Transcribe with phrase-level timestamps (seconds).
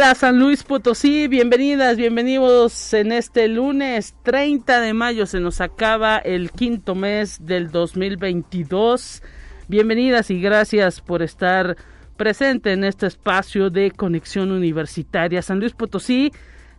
[0.00, 6.16] Hola, San Luis Potosí, bienvenidas, bienvenidos en este lunes 30 de mayo, se nos acaba
[6.16, 9.22] el quinto mes del 2022.
[9.68, 11.76] Bienvenidas y gracias por estar
[12.16, 15.42] presente en este espacio de conexión universitaria.
[15.42, 16.32] San Luis Potosí,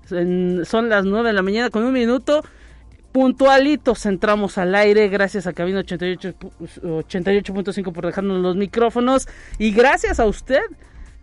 [0.08, 2.44] son las 9 de la mañana con un minuto.
[3.11, 9.27] Puntualitos entramos al aire, gracias a Cabina 88.5 88 por dejarnos los micrófonos
[9.59, 10.63] y gracias a usted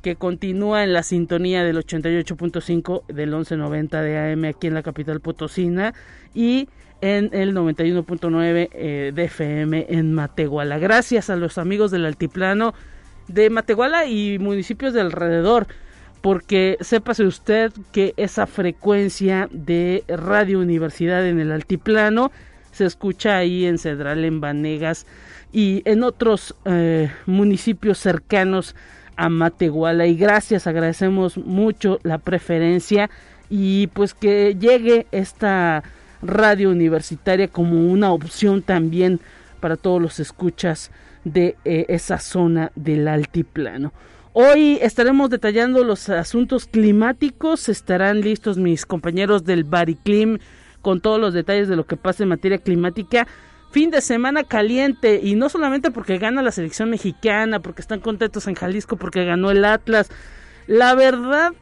[0.02, 5.20] que continúa en la sintonía del 88.5 del 1190 de AM aquí en la capital
[5.20, 5.94] potosina
[6.34, 6.68] y
[7.00, 10.78] en el 91.9 eh, de FM en Matehuala.
[10.78, 12.74] Gracias a los amigos del altiplano
[13.28, 15.66] de Matehuala y municipios de alrededor,
[16.20, 22.32] porque sépase usted que esa frecuencia de Radio Universidad en el altiplano
[22.72, 25.06] se escucha ahí en Cedral, en Vanegas
[25.52, 28.74] y en otros eh, municipios cercanos
[29.18, 33.10] a Matehuala y gracias, agradecemos mucho la preferencia
[33.50, 35.82] y pues que llegue esta
[36.22, 39.20] radio universitaria como una opción también
[39.60, 40.92] para todos los escuchas
[41.24, 43.92] de eh, esa zona del altiplano.
[44.34, 50.38] Hoy estaremos detallando los asuntos climáticos, estarán listos mis compañeros del Bariclim
[50.80, 53.26] con todos los detalles de lo que pasa en materia climática
[53.70, 58.46] fin de semana caliente y no solamente porque gana la selección mexicana, porque están contentos
[58.46, 60.10] en Jalisco, porque ganó el Atlas.
[60.66, 61.52] La verdad,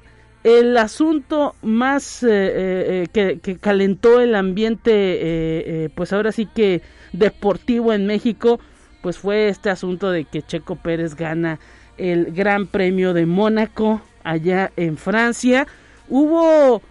[0.45, 6.83] el asunto más eh, eh, eh, que, calentó el ambiente, pues ahora sí que
[7.13, 8.61] deportivo en México,
[9.03, 11.59] pues fue este asunto de que Checo Pérez gana
[11.97, 15.67] el Gran Premio de Mónaco allá en Francia.
[16.09, 16.83] Hubo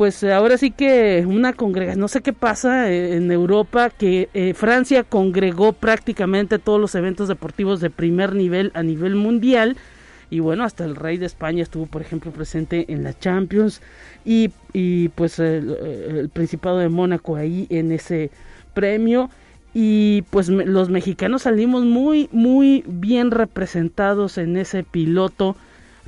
[0.00, 4.54] pues ahora sí que una congregación, no sé qué pasa eh, en Europa, que eh,
[4.54, 9.76] Francia congregó prácticamente todos los eventos deportivos de primer nivel a nivel mundial.
[10.30, 13.82] Y bueno, hasta el rey de España estuvo, por ejemplo, presente en la Champions.
[14.24, 18.30] Y, y pues el, Principado de Mónaco ahí en ese
[18.72, 19.28] premio.
[19.74, 25.56] Y pues los mexicanos salimos muy, muy bien representados en ese piloto.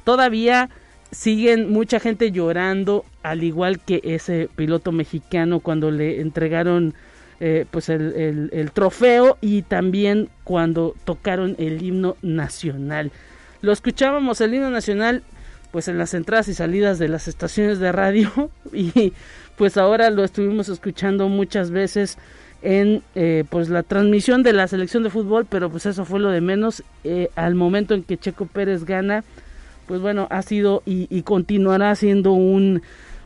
[0.04, 0.70] Todavía
[1.12, 6.95] siguen mucha gente llorando, al igual que ese piloto mexicano cuando le entregaron
[7.39, 13.12] eh, pues el, el, trofeo y también cuando tocaron el himno nacional.
[13.61, 15.22] Lo escuchábamos el himno nacional
[15.71, 19.12] pues en las entradas y salidas de las estaciones de radio y
[19.56, 22.19] pues ahora lo estuvimos escuchando muchas veces
[22.62, 26.31] en eh, pues la transmisión de la selección de fútbol pero pues eso fue lo
[26.31, 29.25] de menos eh, al momento en que Checo Pérez gana
[29.92, 32.80] pues bueno, ha sido y, continuará siendo un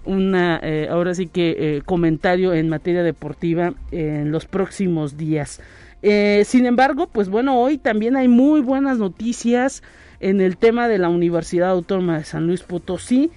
[0.05, 5.61] una eh, ahora sí que eh, comentario en materia deportiva en los próximos días.
[6.03, 9.85] Eh, sin embargo, pues bueno, hoy también hay muy buenas noticias
[10.19, 13.31] en el tema de la Universidad Autónoma de San Luis Potosí,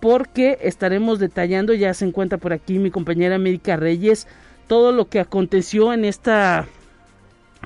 [0.00, 4.26] porque estaremos detallando, ya se encuentra por aquí mi compañera América Reyes,
[4.68, 6.66] todo lo que aconteció en esta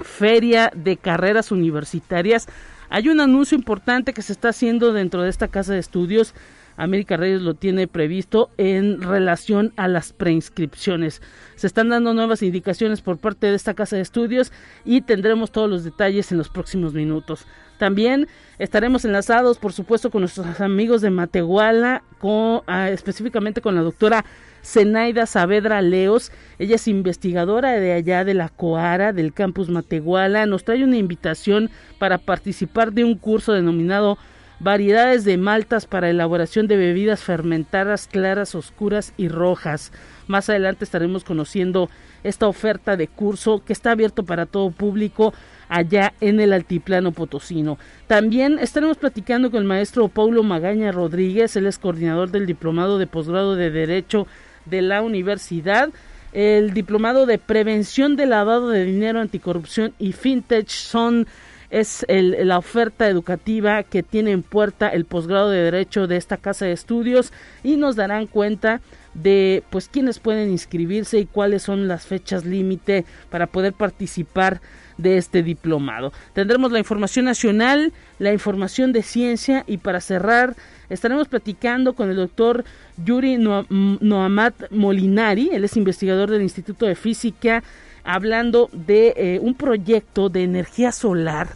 [0.02, 2.48] feria de carreras universitarias
[2.88, 6.34] hay un anuncio importante que se está haciendo dentro de esta casa de estudios.
[6.76, 11.22] América Reyes lo tiene previsto en relación a las preinscripciones.
[11.54, 14.52] Se están dando nuevas indicaciones por parte de esta casa de estudios
[14.84, 17.46] y tendremos todos los detalles en los próximos minutos.
[17.78, 18.28] También
[18.58, 24.24] estaremos enlazados, por supuesto, con nuestros amigos de Matehuala, con, ah, específicamente con la doctora
[24.64, 26.32] Zenaida Saavedra Leos.
[26.58, 30.46] Ella es investigadora de allá de la Coara, del campus Matehuala.
[30.46, 34.18] Nos trae una invitación para participar de un curso denominado
[34.60, 39.92] Variedades de maltas para elaboración de bebidas fermentadas claras, oscuras y rojas.
[40.28, 41.90] Más adelante estaremos conociendo
[42.22, 45.34] esta oferta de curso que está abierto para todo público
[45.68, 47.78] allá en el altiplano potosino.
[48.06, 53.08] También estaremos platicando con el maestro Paulo Magaña Rodríguez, él es coordinador del diplomado de
[53.08, 54.26] posgrado de Derecho
[54.64, 55.90] de la universidad.
[56.32, 61.26] El diplomado de prevención de lavado de dinero, anticorrupción y fintech son
[61.70, 66.66] es la oferta educativa que tiene en puerta el posgrado de derecho de esta casa
[66.66, 67.32] de estudios
[67.64, 68.80] y nos darán cuenta
[69.14, 74.60] de pues quiénes pueden inscribirse y cuáles son las fechas límite para poder participar
[74.98, 76.12] de este diplomado.
[76.32, 80.54] Tendremos la información nacional, la información de ciencia y para cerrar
[80.88, 82.64] estaremos platicando con el doctor
[83.04, 87.62] Yuri Noamat Molinari, él es investigador del Instituto de Física
[88.04, 91.48] hablando de eh, un proyecto de energía solar.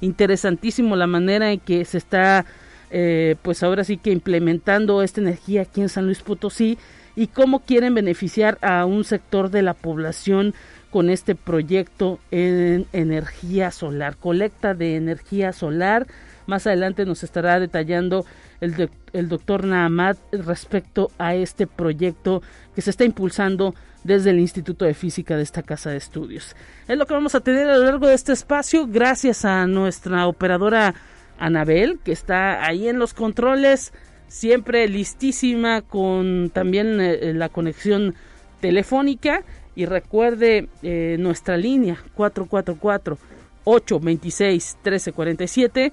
[0.00, 2.44] Interesantísimo la manera en que se está,
[2.90, 6.78] eh, pues ahora sí que implementando esta energía aquí en San Luis Potosí
[7.16, 10.54] y cómo quieren beneficiar a un sector de la población
[10.96, 16.06] con este proyecto en energía solar, colecta de energía solar.
[16.46, 18.24] Más adelante nos estará detallando
[18.62, 22.40] el, el doctor Nahamat respecto a este proyecto
[22.74, 26.56] que se está impulsando desde el Instituto de Física de esta casa de estudios.
[26.88, 30.26] Es lo que vamos a tener a lo largo de este espacio, gracias a nuestra
[30.26, 30.94] operadora
[31.38, 33.92] Anabel, que está ahí en los controles,
[34.28, 38.14] siempre listísima con también eh, la conexión
[38.62, 39.44] telefónica.
[39.76, 43.18] Y recuerde eh, nuestra línea 444
[43.64, 45.92] 826 1347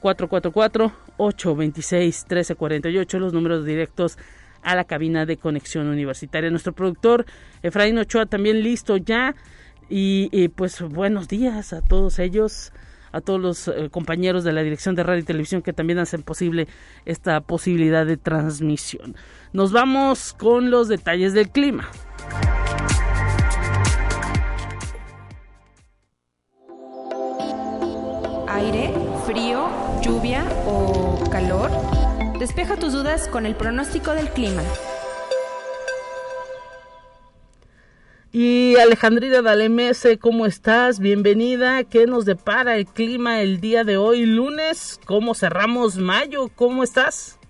[0.00, 4.18] 444 826 1348 los números directos
[4.62, 6.50] a la cabina de conexión universitaria.
[6.50, 7.26] Nuestro productor
[7.62, 9.34] Efraín Ochoa también listo ya.
[9.90, 12.72] Y, pues buenos días a todos ellos,
[13.12, 16.22] a todos los eh, compañeros de la Dirección de Radio y Televisión que también hacen
[16.22, 16.68] posible
[17.04, 19.14] esta posibilidad de transmisión.
[19.52, 21.86] Nos vamos con los detalles del clima.
[28.54, 28.94] Aire,
[29.26, 29.68] frío,
[30.00, 31.72] lluvia o calor.
[32.38, 34.62] Despeja tus dudas con el pronóstico del clima.
[38.30, 41.00] Y Alejandrina Dalemese, ¿cómo estás?
[41.00, 41.82] Bienvenida.
[41.82, 45.00] ¿Qué nos depara el clima el día de hoy, lunes?
[45.04, 46.48] ¿Cómo cerramos mayo?
[46.54, 47.40] ¿Cómo estás?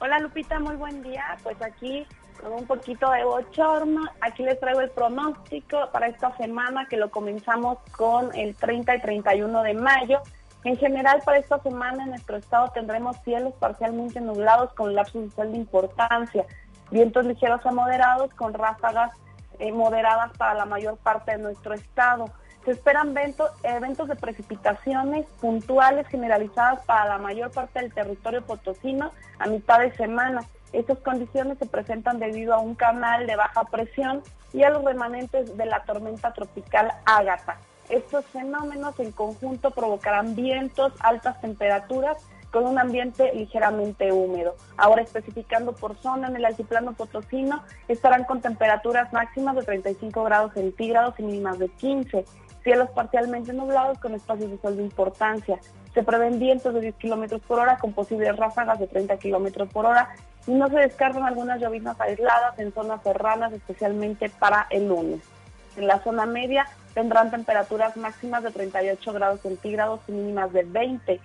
[0.00, 1.36] Hola Lupita, muy buen día.
[1.44, 2.08] Pues aquí
[2.44, 4.02] con un poquito de bochorno.
[4.20, 9.00] Aquí les traigo el pronóstico para esta semana que lo comenzamos con el 30 y
[9.00, 10.20] 31 de mayo.
[10.62, 15.46] En general, para esta semana en nuestro estado tendremos cielos parcialmente nublados con lapsos de
[15.46, 16.46] de importancia,
[16.90, 19.12] vientos ligeros a moderados con ráfagas
[19.58, 22.26] eh, moderadas para la mayor parte de nuestro estado.
[22.64, 23.14] Se esperan
[23.62, 29.92] eventos de precipitaciones puntuales generalizadas para la mayor parte del territorio potosino a mitad de
[29.96, 30.42] semana.
[30.74, 34.22] Estas condiciones se presentan debido a un canal de baja presión
[34.52, 37.58] y a los remanentes de la tormenta tropical Ágata.
[37.88, 42.18] Estos fenómenos en conjunto provocarán vientos, altas temperaturas
[42.50, 44.56] con un ambiente ligeramente húmedo.
[44.76, 50.54] Ahora especificando por zona en el altiplano potosino, estarán con temperaturas máximas de 35 grados
[50.54, 52.24] centígrados y mínimas de 15,
[52.64, 55.60] cielos parcialmente nublados con espacios de sol de importancia.
[55.92, 59.86] Se prevén vientos de 10 kilómetros por hora con posibles ráfagas de 30 kilómetros por
[59.86, 60.10] hora
[60.46, 65.20] no se descartan algunas lloviznas aisladas en zonas serranas, especialmente para el lunes.
[65.76, 71.20] En la zona media tendrán temperaturas máximas de 38 grados centígrados y mínimas de 20.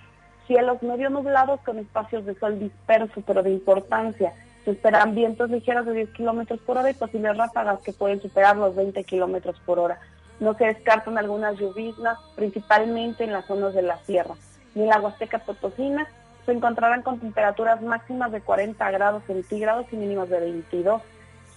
[0.47, 4.33] Cielos medio nublados con espacios de sol disperso, pero de importancia.
[4.65, 8.55] Se esperan vientos ligeros de 10 kilómetros por hora y posibles ráfagas que pueden superar
[8.55, 9.99] los 20 kilómetros por hora.
[10.39, 14.35] No se descartan algunas lloviznas, principalmente en las zonas de la sierra.
[14.73, 16.07] Y en la Huasteca Potosina
[16.49, 20.99] se encontrarán con temperaturas máximas de 40 grados centígrados y mínimas de 22.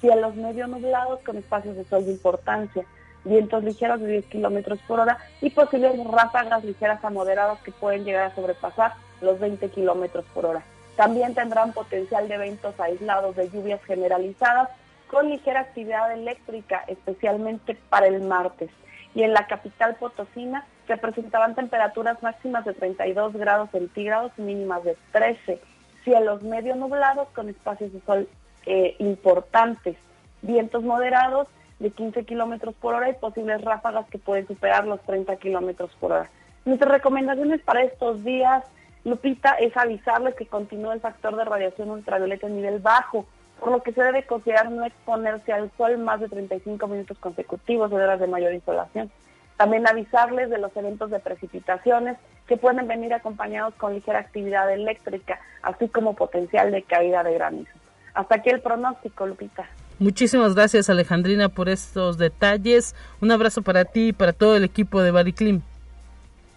[0.02, 2.84] Cielos medio nublados con espacios de sol de importancia
[3.24, 8.04] vientos ligeros de 10 kilómetros por hora y posibles ráfagas ligeras a moderadas que pueden
[8.04, 8.92] llegar a sobrepasar
[9.22, 10.62] los 20 kilómetros por hora.
[10.96, 14.68] También tendrán potencial de eventos aislados de lluvias generalizadas
[15.06, 18.68] con ligera actividad eléctrica, especialmente para el martes.
[19.14, 24.96] Y en la capital potosina se presentarán temperaturas máximas de 32 grados centígrados mínimas de
[25.12, 25.60] 13.
[26.04, 28.28] Cielos medio nublados con espacios de sol
[28.66, 29.96] eh, importantes.
[30.40, 31.48] Vientos moderados
[31.78, 36.12] de 15 kilómetros por hora y posibles ráfagas que pueden superar los 30 kilómetros por
[36.12, 36.30] hora.
[36.64, 38.64] Nuestras recomendaciones para estos días,
[39.04, 43.26] Lupita, es avisarles que continúa el factor de radiación ultravioleta en nivel bajo,
[43.62, 47.90] por lo que se debe considerar no exponerse al sol más de 35 minutos consecutivos
[47.90, 49.08] de horas de mayor insolación.
[49.56, 55.38] También avisarles de los eventos de precipitaciones que pueden venir acompañados con ligera actividad eléctrica,
[55.62, 57.70] así como potencial de caída de granizo.
[58.14, 59.64] Hasta aquí el pronóstico, Lupita.
[60.00, 62.96] Muchísimas gracias Alejandrina por estos detalles.
[63.20, 65.60] Un abrazo para ti y para todo el equipo de Bariclim.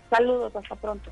[0.09, 1.11] Saludos, hasta pronto.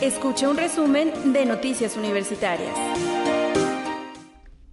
[0.00, 2.74] Escucha un resumen de Noticias Universitarias.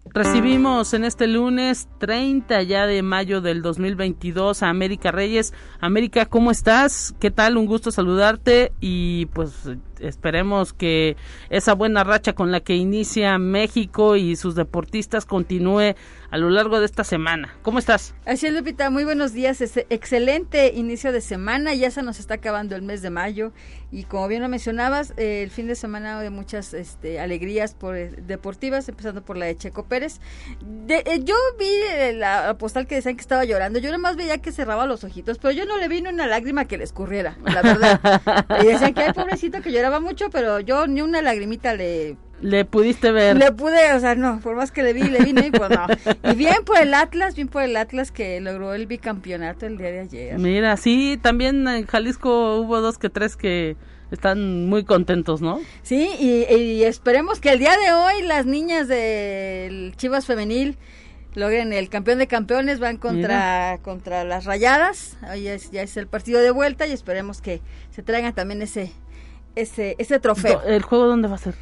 [0.06, 5.54] Recibimos en este lunes 30 ya de mayo del 2022 a América Reyes.
[5.82, 7.14] América, ¿cómo estás?
[7.20, 7.58] ¿Qué tal?
[7.58, 9.52] Un gusto saludarte y pues
[10.00, 11.16] esperemos que
[11.50, 15.96] esa buena racha con la que inicia México y sus deportistas continúe
[16.30, 17.56] a lo largo de esta semana.
[17.62, 18.13] ¿Cómo estás?
[18.25, 19.62] Así es, Lupita, muy buenos días.
[19.62, 23.54] excelente inicio de semana, ya se nos está acabando el mes de mayo
[23.92, 27.96] y como bien lo mencionabas, eh, el fin de semana de muchas este, alegrías por,
[27.96, 30.20] eh, deportivas, empezando por la de Checo Pérez.
[30.89, 34.51] Eh, yo vi la, postal que decían que estaba llorando, yo nada más veía que
[34.51, 37.62] cerraba los ojitos, pero yo no le vi ni una lágrima que le escurriera, la
[37.62, 38.01] verdad.
[38.62, 43.12] y decían que hay pobrecito que mucho, pero yo ni una lagrimita le le pudiste
[43.12, 43.36] ver.
[43.36, 45.88] Le pude, o sea, no, por más que le vi, le vi, y pues no.
[46.32, 49.91] Y bien por el Atlas, bien por el Atlas que logró el bicampeonato el día
[49.91, 50.38] de ayer.
[50.38, 53.75] Mira, sí, también en Jalisco hubo dos que tres que
[54.12, 55.60] están muy contentos, ¿no?
[55.82, 60.77] Sí, y, esperemos que el día de hoy las niñas del Chivas Femenil
[61.34, 66.39] logren el campeón de campeones, van contra, contra las rayadas, hoy ya es el partido
[66.39, 68.91] de vuelta y esperemos que se traigan también ese,
[69.62, 70.62] ese, ese trofeo.
[70.64, 71.56] ¿El juego dónde va a ser?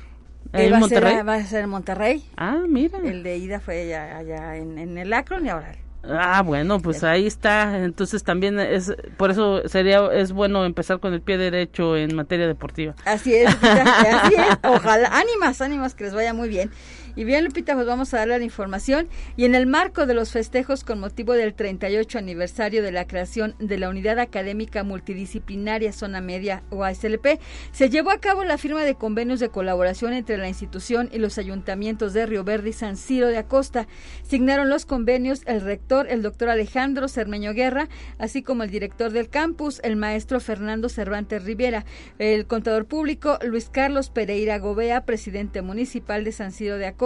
[0.53, 1.21] ¿En va Monterrey?
[1.23, 2.23] va a ser en Monterrey.
[2.37, 2.99] Ah, mira.
[2.99, 5.75] El de ida fue allá, allá en, el Akron y ahora
[6.07, 7.83] Ah, bueno, pues ahí está.
[7.83, 12.45] Entonces también es por eso sería es bueno empezar con el pie derecho en materia
[12.45, 12.93] deportiva.
[13.05, 14.57] Así es, así es.
[14.63, 16.69] Ojalá, ánimas, ánimas que les vaya muy bien.
[17.15, 19.07] Y bien, Lupita, pues vamos a darle la información.
[19.37, 23.55] Y en el marco de los festejos con motivo del 38 aniversario de la creación
[23.59, 27.39] de la Unidad Académica Multidisciplinaria Zona Media o ASLP,
[27.71, 31.37] se llevó a cabo la firma de convenios de colaboración entre la institución y los
[31.37, 33.87] ayuntamientos de Río Verde y San Ciro de Acosta.
[34.23, 39.29] Signaron los convenios el rector, el doctor Alejandro Cermeño Guerra, así como el director del
[39.29, 41.85] campus, el maestro Fernando Cervantes Rivera,
[42.19, 47.04] el contador público Luis Carlos Pereira Gobea, presidente municipal de San Ciro de Acosta,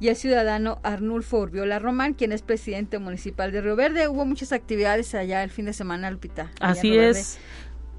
[0.00, 4.08] y el ciudadano Arnulfo Urbiola Román, quien es presidente municipal de Río Verde.
[4.08, 6.50] Hubo muchas actividades allá el fin de semana, Lupita.
[6.60, 7.38] Así es.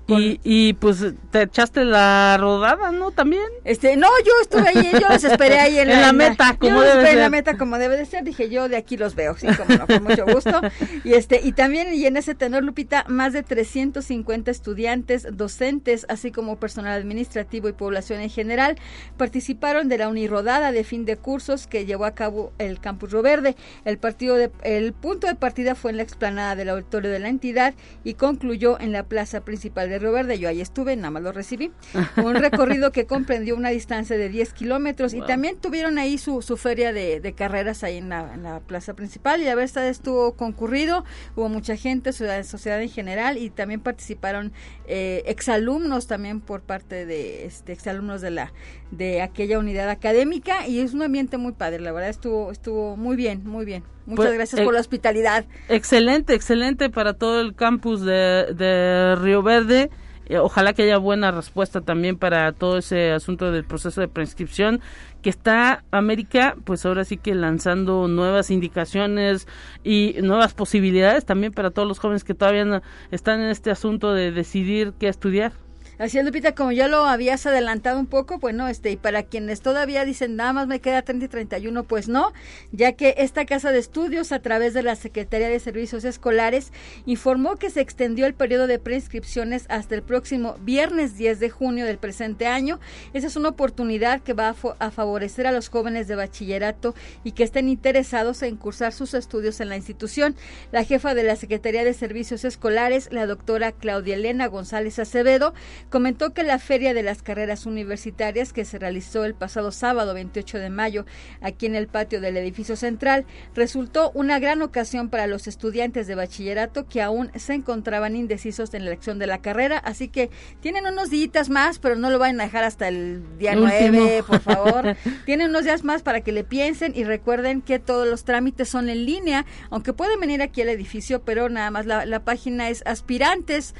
[0.05, 3.11] Y, y pues te echaste la rodada, ¿no?
[3.11, 3.43] También.
[3.63, 7.13] Este, no, yo estuve ahí, yo los esperé ahí en, la, meta, como debe ser.
[7.13, 9.77] en la meta como debe de ser, dije yo de aquí los veo, sí, como
[9.77, 10.61] no, con mucho gusto.
[11.05, 16.31] Y este, y también y en ese tenor Lupita, más de 350 estudiantes, docentes, así
[16.31, 18.77] como personal administrativo y población en general
[19.17, 23.55] participaron de la unirodada de fin de cursos que llevó a cabo el Campus Roverde.
[23.85, 27.29] El partido de el punto de partida fue en la explanada del auditorio de la
[27.29, 31.11] entidad y concluyó en la plaza principal de de Río Verde, yo ahí estuve, nada
[31.11, 31.71] más lo recibí.
[32.17, 35.13] Un recorrido que comprendió una distancia de 10 kilómetros.
[35.13, 39.41] Y también tuvieron ahí su, su feria de, carreras ahí en la, plaza principal.
[39.41, 41.03] Y la verdad estuvo concurrido,
[41.35, 43.37] hubo mucha gente, sociedad, sociedad en general.
[43.37, 44.51] Y también participaron
[44.87, 48.53] eh, exalumnos también por parte de este, exalumnos de la
[48.97, 53.15] de aquella unidad académica y es un ambiente muy padre, la verdad estuvo estuvo muy
[53.15, 53.83] bien, muy bien.
[54.05, 55.45] Muchas pues, gracias por la hospitalidad.
[55.69, 59.89] Excelente, excelente para todo el campus de, de Río Verde.
[60.25, 64.79] Eh, ojalá que haya buena respuesta también para todo ese asunto del proceso de prescripción
[65.21, 69.47] que está América pues ahora sí que lanzando nuevas indicaciones
[69.83, 72.81] y nuevas posibilidades también para todos los jóvenes que todavía
[73.11, 75.51] están en este asunto de decidir qué estudiar.
[75.99, 79.61] Así es, Lupita, como ya lo habías adelantado un poco, bueno, este, y para quienes
[79.61, 82.33] todavía dicen nada más me queda 30 y 31, pues no,
[82.71, 86.71] ya que esta casa de estudios, a través de la Secretaría de Servicios Escolares,
[87.05, 91.85] informó que se extendió el periodo de preinscripciones hasta el próximo viernes 10 de junio
[91.85, 92.79] del presente año.
[93.13, 97.43] Esa es una oportunidad que va a, favorecer a los jóvenes de bachillerato y que
[97.43, 100.35] estén interesados en cursar sus estudios en la institución.
[100.71, 105.53] La jefa de la Secretaría de Servicios Escolares, la doctora Claudia Elena González Acevedo,
[105.93, 110.57] comentó que la Feria de las Carreras Universitarias que se realizó el pasado sábado 28
[110.57, 111.05] de mayo
[111.39, 116.15] aquí en el patio del edificio central resultó una gran ocasión para los estudiantes de
[116.15, 120.31] bachillerato que aún se encontraban indecisos en la elección de la carrera, así que
[120.61, 124.39] tienen unos días más, pero no lo vayan a dejar hasta el día 9, por
[124.39, 124.97] favor.
[125.27, 128.89] tienen unos días más para que le piensen y recuerden que todos los trámites son
[128.89, 132.81] en línea, aunque pueden venir aquí al edificio, pero nada más la, la página es
[132.87, 133.75] aspirantes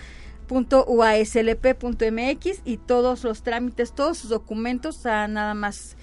[0.48, 5.96] .uaslp.mx y todos los trámites, todos sus documentos, nada más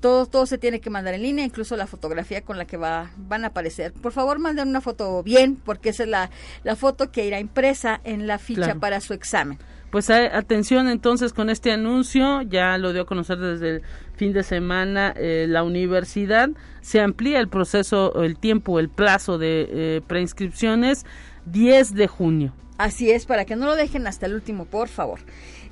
[0.00, 3.10] todo, todo se tiene que mandar en línea, incluso la fotografía con la que va,
[3.16, 3.92] van a aparecer.
[3.92, 6.30] Por favor, manden una foto bien, porque esa es la,
[6.62, 9.58] la foto que irá impresa en la ficha para su examen.
[9.90, 13.82] Pues atención entonces con este anuncio, ya lo dio a conocer desde el
[14.16, 16.50] fin de semana eh, la universidad,
[16.80, 21.06] se amplía el proceso, el tiempo, el plazo de eh, preinscripciones
[21.46, 22.52] 10 de junio.
[22.76, 25.20] Así es, para que no lo dejen hasta el último, por favor.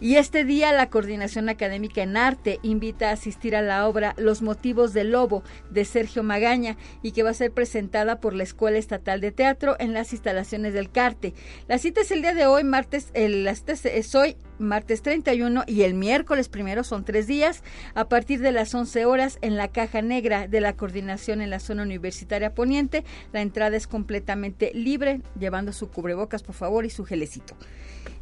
[0.00, 4.42] Y este día la Coordinación Académica en Arte invita a asistir a la obra Los
[4.42, 8.78] motivos del lobo de Sergio Magaña y que va a ser presentada por la Escuela
[8.78, 11.34] Estatal de Teatro en las instalaciones del CARTE.
[11.68, 15.64] La cita es el día de hoy, martes, el, la cita es hoy, martes 31
[15.66, 17.62] y el miércoles primero son tres días
[17.94, 21.60] a partir de las 11 horas en la caja negra de la coordinación en la
[21.60, 23.04] zona universitaria poniente.
[23.32, 27.56] La entrada es completamente libre, llevando su cubrebocas por favor y su gelecito.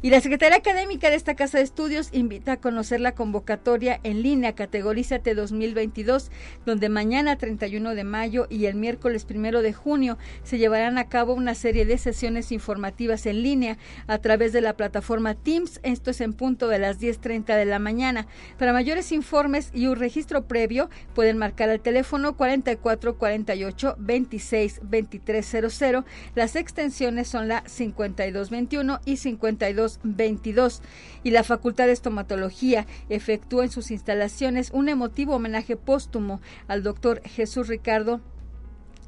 [0.03, 4.23] Y la Secretaría Académica de esta Casa de Estudios invita a conocer la convocatoria en
[4.23, 6.31] línea Categorízate 2022,
[6.65, 11.35] donde mañana 31 de mayo y el miércoles 1 de junio se llevarán a cabo
[11.35, 15.79] una serie de sesiones informativas en línea a través de la plataforma Teams.
[15.83, 18.27] Esto es en punto de las 10.30 de la mañana.
[18.57, 26.05] Para mayores informes y un registro previo, pueden marcar al teléfono 4448 26 2300.
[26.35, 30.81] Las extensiones son la 5221 y 52 22
[31.23, 37.21] y la Facultad de Estomatología efectúa en sus instalaciones un emotivo homenaje póstumo al doctor
[37.23, 38.21] Jesús Ricardo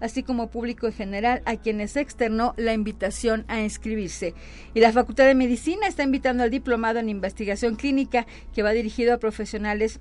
[0.00, 4.34] así como público en general a quienes externó la invitación a inscribirse.
[4.74, 9.14] Y la Facultad de Medicina está invitando al diplomado en investigación clínica que va dirigido
[9.14, 10.00] a profesionales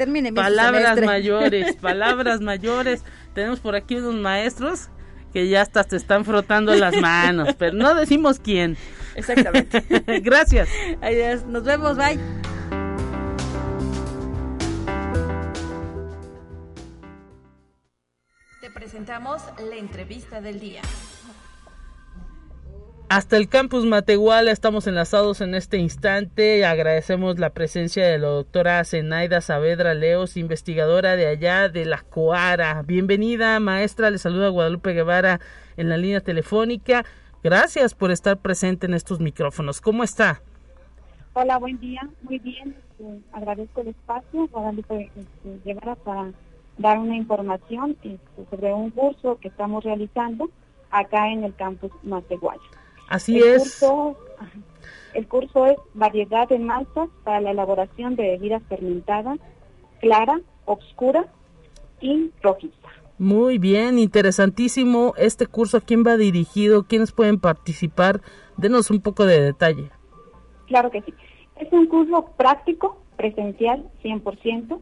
[0.02, 3.04] termine Palabras mayores, palabras mayores.
[3.36, 4.90] Tenemos por aquí unos maestros
[5.32, 8.78] que ya hasta te están frotando las manos, pero no decimos quién.
[9.14, 9.84] Exactamente.
[10.24, 10.70] Gracias.
[11.02, 11.46] Adiós.
[11.46, 11.98] Nos vemos.
[11.98, 12.20] Bye.
[18.60, 20.82] Te presentamos la entrevista del día.
[23.14, 26.64] Hasta el campus Matehuala estamos enlazados en este instante.
[26.64, 32.84] Agradecemos la presencia de la doctora Zenaida Saavedra Leos, investigadora de allá de la Coara.
[32.84, 34.12] Bienvenida, maestra.
[34.12, 35.42] Le saluda Guadalupe Guevara
[35.76, 37.04] en la línea telefónica.
[37.44, 39.82] Gracias por estar presente en estos micrófonos.
[39.82, 40.42] ¿Cómo está?
[41.34, 42.08] Hola, buen día.
[42.22, 42.78] Muy bien.
[42.92, 46.32] Este, agradezco el espacio, Guadalupe este, Guevara, para
[46.78, 50.50] dar una información este, sobre un curso que estamos realizando
[50.92, 52.62] acá en el campus Matehuala.
[53.12, 53.80] Así el es.
[53.80, 54.16] Curso,
[55.14, 59.38] el curso es variedad de maltas para la elaboración de bebidas fermentadas,
[60.00, 61.26] clara, oscura
[62.00, 62.88] y rojiza.
[63.18, 65.76] Muy bien, interesantísimo este curso.
[65.76, 66.84] ¿A quién va dirigido?
[66.84, 68.22] ¿Quiénes pueden participar?
[68.56, 69.90] Denos un poco de detalle.
[70.68, 71.14] Claro que sí.
[71.58, 74.80] Es un curso práctico, presencial, 100%.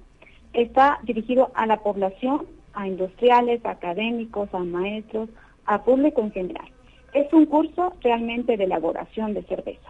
[0.53, 5.29] Está dirigido a la población, a industriales, a académicos, a maestros,
[5.65, 6.71] a público en general.
[7.13, 9.89] Es un curso realmente de elaboración de cerveza,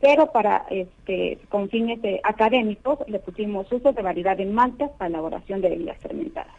[0.00, 5.60] pero para este con fines académicos le pusimos uso de variedad de maltas para elaboración
[5.60, 6.54] de bebidas fermentadas.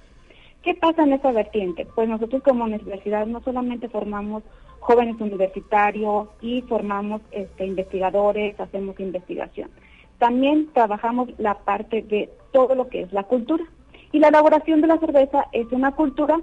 [0.64, 1.88] ¿Qué pasa en esa vertiente?
[1.96, 4.44] Pues nosotros como universidad no solamente formamos
[4.80, 9.72] jóvenes universitarios y formamos este, investigadores, hacemos investigación.
[10.20, 13.64] También trabajamos la parte de todo lo que es la cultura.
[14.12, 16.40] Y la elaboración de la cerveza es una cultura.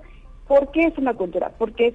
[0.48, 1.52] ¿Por qué es una cultura?
[1.57, 1.94] Porque es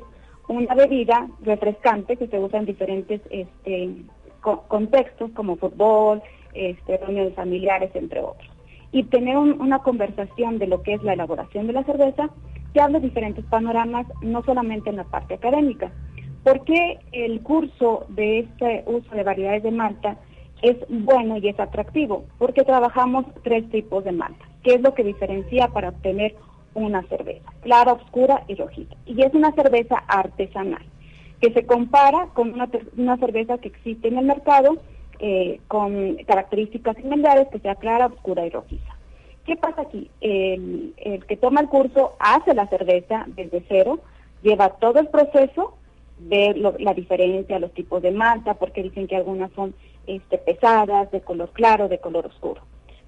[0.53, 3.89] una bebida refrescante que se usa en diferentes este,
[4.67, 6.21] contextos como fútbol,
[6.53, 8.49] este, reuniones familiares, entre otros.
[8.91, 12.29] Y tener una conversación de lo que es la elaboración de la cerveza
[12.73, 15.91] te de diferentes panoramas, no solamente en la parte académica.
[16.43, 20.17] ¿Por qué el curso de este uso de variedades de malta
[20.61, 22.25] es bueno y es atractivo?
[22.39, 26.35] Porque trabajamos tres tipos de malta, que es lo que diferencia para obtener
[26.73, 28.95] una cerveza, clara, oscura y rojita.
[29.05, 30.83] Y es una cerveza artesanal,
[31.41, 34.77] que se compara con una, una cerveza que existe en el mercado
[35.19, 38.97] eh, con características similares, que sea clara, oscura y rojiza.
[39.45, 40.09] ¿Qué pasa aquí?
[40.21, 40.93] El,
[41.27, 43.99] que toma el curso hace la cerveza desde cero,
[44.41, 45.75] lleva todo el proceso,
[46.19, 49.73] ve lo, la diferencia, los tipos de malta, porque dicen que algunas son
[50.07, 52.61] este, pesadas, de color claro, de color oscuro.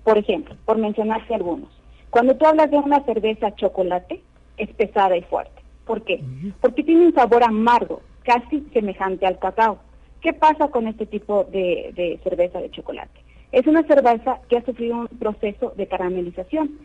[0.04, 1.70] Por ejemplo, por mencionarse algunos,
[2.16, 4.22] cuando tú hablas de una cerveza chocolate,
[4.56, 5.62] es pesada y fuerte.
[5.86, 6.24] ¿Por qué?
[6.62, 9.80] Porque tiene un sabor amargo, casi semejante al cacao.
[10.22, 13.20] ¿Qué pasa con este tipo de, de cerveza de chocolate?
[13.52, 16.80] Es una cerveza que ha sufrido un proceso de caramelización.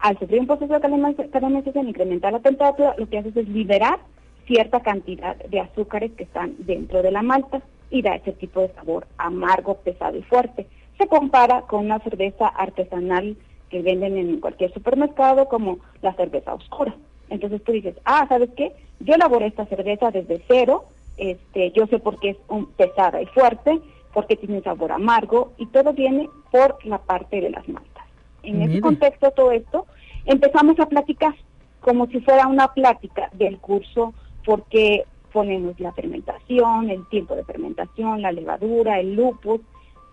[0.00, 4.00] Al sufrir un proceso de caramelización, incrementar la temperatura, lo que hace es liberar
[4.48, 8.74] cierta cantidad de azúcares que están dentro de la malta y da ese tipo de
[8.74, 10.66] sabor amargo, pesado y fuerte.
[10.98, 13.36] Se compara con una cerveza artesanal
[13.72, 16.94] que venden en cualquier supermercado como la cerveza oscura.
[17.30, 18.76] Entonces tú dices, ah, ¿sabes qué?
[19.00, 20.84] Yo elaboré esta cerveza desde cero,
[21.16, 23.80] este, yo sé por qué es un, pesada y fuerte,
[24.12, 28.04] porque tiene un sabor amargo y todo viene por la parte de las maltas.
[28.42, 29.86] En ese contexto, todo esto,
[30.26, 31.34] empezamos a platicar
[31.80, 34.12] como si fuera una plática del curso,
[34.44, 39.62] porque ponemos la fermentación, el tiempo de fermentación, la levadura, el lupus,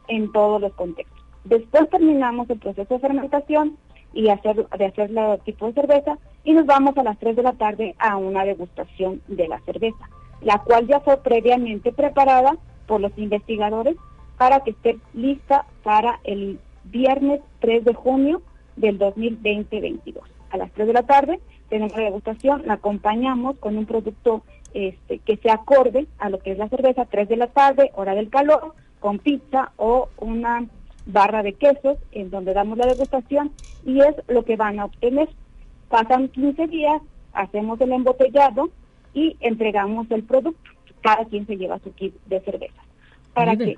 [0.07, 1.18] en todos los contextos.
[1.43, 3.77] Después terminamos el proceso de fermentación
[4.13, 7.43] y hacer, de hacer el tipo de cerveza y nos vamos a las 3 de
[7.43, 10.09] la tarde a una degustación de la cerveza,
[10.41, 13.95] la cual ya fue previamente preparada por los investigadores
[14.37, 18.41] para que esté lista para el viernes 3 de junio
[18.75, 20.21] del 2020-22.
[20.49, 25.19] A las 3 de la tarde tenemos la degustación, la acompañamos con un producto este,
[25.19, 28.29] que se acorde a lo que es la cerveza, 3 de la tarde, hora del
[28.29, 30.65] calor, con pizza o una
[31.11, 33.51] barra de quesos en donde damos la degustación
[33.85, 35.29] y es lo que van a obtener.
[35.89, 37.01] Pasan 15 días,
[37.33, 38.69] hacemos el embotellado
[39.13, 40.69] y entregamos el producto.
[41.01, 42.81] Cada quien se lleva su kit de cerveza.
[43.33, 43.77] ¿Para qué?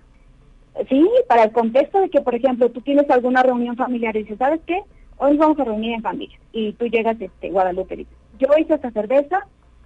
[0.89, 4.37] Sí, para el contexto de que, por ejemplo, tú tienes alguna reunión familiar y dices,
[4.37, 4.81] ¿sabes qué?
[5.17, 6.39] Hoy vamos a reunir en familia.
[6.51, 9.45] Y tú llegas, este, Guadalupe, y dices, yo hice esta cerveza,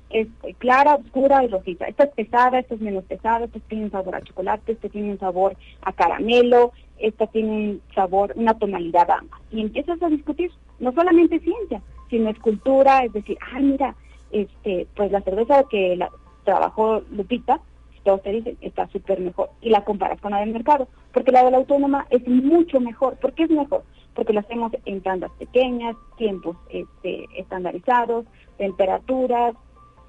[0.10, 0.28] es
[0.60, 1.86] clara, oscura y rosita.
[1.86, 5.12] Esta es pesada, esta es menos pesada, esta tiene un sabor a chocolate, esta tiene
[5.12, 9.40] un sabor a caramelo, esta tiene un sabor, una tonalidad ambas.
[9.52, 13.96] Y empiezas a discutir, no solamente ciencia, sino escultura, es decir, ah, mira,
[14.32, 16.10] este, pues la cerveza que la,
[16.44, 17.60] trabajó Lupita,
[18.06, 19.50] todos te dicen, está súper mejor.
[19.62, 23.18] Y la comparas con la del mercado, porque la de la autónoma es mucho mejor.
[23.18, 23.84] ¿Por qué es mejor?
[24.14, 28.26] Porque la hacemos en tandas pequeñas, tiempos este, estandarizados,
[28.58, 29.56] temperaturas,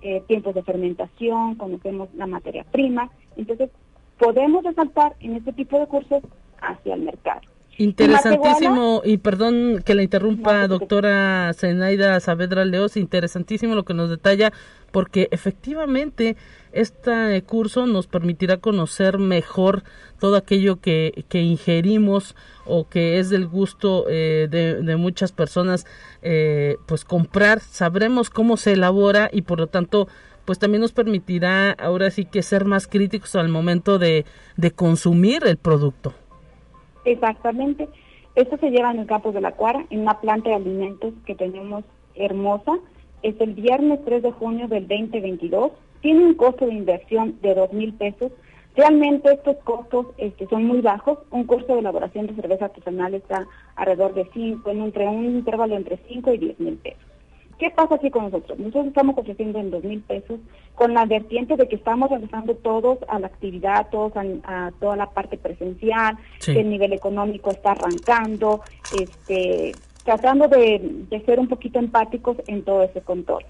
[0.02, 3.10] eh, tiempos de fermentación, conocemos la materia prima.
[3.36, 3.70] Entonces,
[4.18, 6.22] podemos resaltar en este tipo de cursos
[6.60, 7.40] hacia el mercado.
[7.78, 14.50] Interesantísimo, y perdón que la interrumpa, doctora Zenaida Saavedra Leos, interesantísimo lo que nos detalla,
[14.92, 16.36] porque efectivamente
[16.72, 19.82] este curso nos permitirá conocer mejor
[20.18, 25.84] todo aquello que, que ingerimos o que es del gusto eh, de, muchas personas,
[26.22, 30.08] eh, pues comprar, sabremos cómo se elabora y por lo tanto
[30.46, 34.24] pues también nos permitirá ahora sí que ser más críticos al momento de,
[34.56, 36.14] de consumir el producto.
[37.06, 37.88] Exactamente.
[38.34, 41.34] Esto se lleva en el campo de la Cuara, en una planta de alimentos que
[41.34, 41.84] tenemos
[42.16, 42.72] hermosa.
[43.22, 45.70] Es el viernes 3 de junio del 2022.
[46.02, 48.32] Tiene un costo de inversión de dos mil pesos.
[48.74, 51.18] Realmente estos costos este, son muy bajos.
[51.30, 55.98] Un curso de elaboración de cerveza artesanal está alrededor de 5, en un intervalo entre
[56.08, 57.15] 5 y 10 mil pesos.
[57.58, 58.58] ¿Qué pasa aquí con nosotros?
[58.58, 60.40] Nosotros estamos ofreciendo en dos mil pesos
[60.74, 65.06] con la vertiente de que estamos regresando todos a la actividad, todos a, toda la
[65.10, 68.60] parte presencial, que el nivel económico está arrancando,
[69.00, 69.72] este,
[70.04, 73.44] tratando de, ser un poquito empáticos en todo ese control.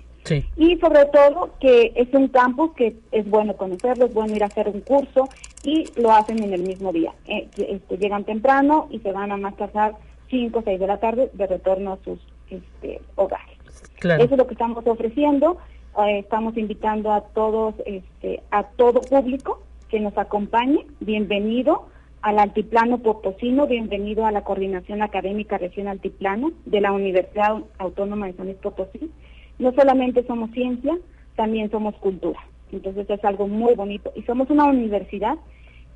[0.56, 4.46] Y sobre todo que es un campus que es bueno conocerlo, es bueno ir a
[4.46, 5.28] hacer un curso
[5.62, 7.12] y lo hacen en el mismo día.
[7.26, 9.94] Eh, este, llegan temprano y se van a más tardar
[10.30, 12.18] 5 o 6 de la tarde de retorno a sus
[12.50, 13.55] este, hogares.
[13.98, 15.58] Eso es lo que estamos ofreciendo.
[16.06, 20.86] Eh, estamos invitando a todos, este, a todo público que nos acompañe.
[21.00, 21.88] Bienvenido
[22.20, 28.34] al Altiplano Potosino, bienvenido a la Coordinación Académica Región Altiplano de la Universidad Autónoma de
[28.34, 29.10] San Luis Potosí.
[29.58, 30.98] No solamente somos ciencia,
[31.34, 32.40] también somos cultura.
[32.72, 34.12] Entonces es algo muy bonito.
[34.14, 35.36] Y somos una universidad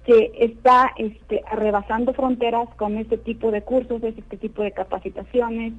[0.07, 5.75] que está este, rebasando fronteras con este tipo de cursos, este tipo de capacitaciones,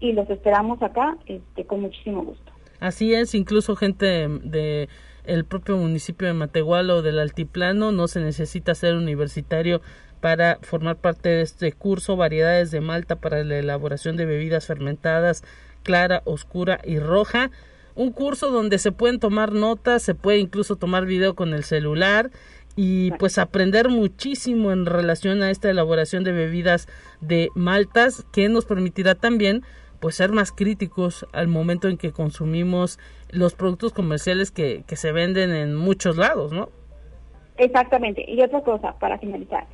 [0.00, 2.52] y los esperamos acá este, con muchísimo gusto.
[2.80, 4.88] Así es, incluso gente de
[5.24, 9.82] el propio municipio de Matehuala o del Altiplano no se necesita ser universitario
[10.20, 15.44] para formar parte de este curso variedades de malta para la elaboración de bebidas fermentadas
[15.82, 17.50] clara, oscura y roja.
[17.94, 22.30] Un curso donde se pueden tomar notas, se puede incluso tomar video con el celular
[22.76, 26.88] y pues aprender muchísimo en relación a esta elaboración de bebidas
[27.20, 29.64] de maltas que nos permitirá también
[29.98, 33.00] pues ser más críticos al momento en que consumimos
[33.30, 36.68] los productos comerciales que, que se venden en muchos lados, ¿no?
[37.56, 38.24] Exactamente.
[38.28, 39.66] Y otra cosa, para finalizar,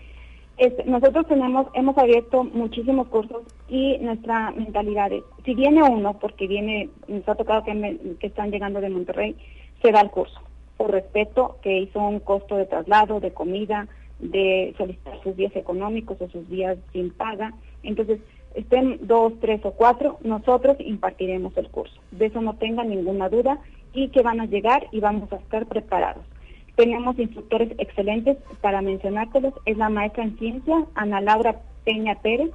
[0.87, 6.91] nosotros tenemos, hemos abierto muchísimos cursos y nuestra mentalidad es, si viene uno, porque viene,
[7.09, 9.37] nos ha tocado que, que están llegando de Monterrey,
[9.83, 10.41] se da el curso,
[10.77, 13.89] por respeto que hizo un costo de traslado, de comida,
[14.21, 17.53] de solicitar sus días económicos o sus días sin paga.
[17.83, 18.21] Entonces,
[18.55, 21.95] estén dos, tres o cuatro, nosotros impartiremos el curso.
[22.13, 23.59] De eso no tengan ninguna duda
[23.93, 26.25] y que van a llegar y vamos a estar preparados.
[26.77, 29.55] Tenemos instructores excelentes para mencionártelos.
[29.65, 32.51] Es la maestra en ciencia, Ana Laura Peña Pérez,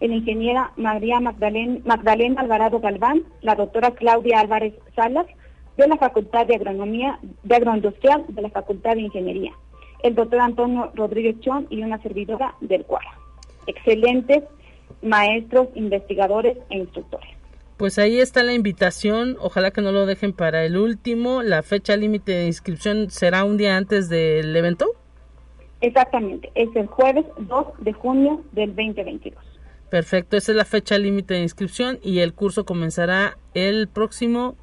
[0.00, 5.26] la ingeniera María Magdalena, Magdalena Alvarado Galván, la doctora Claudia Álvarez Salas,
[5.76, 9.52] de la Facultad de Agronomía, de Agroindustrial de la Facultad de Ingeniería,
[10.02, 13.10] el doctor Antonio Rodríguez Chón y una servidora del CUARA.
[13.66, 14.44] Excelentes
[15.02, 17.35] maestros, investigadores e instructores.
[17.76, 21.42] Pues ahí está la invitación, ojalá que no lo dejen para el último.
[21.42, 24.86] La fecha límite de inscripción será un día antes del evento.
[25.82, 29.44] Exactamente, es el jueves 2 de junio del 2022.
[29.90, 34.56] Perfecto, esa es la fecha límite de inscripción y el curso comenzará el próximo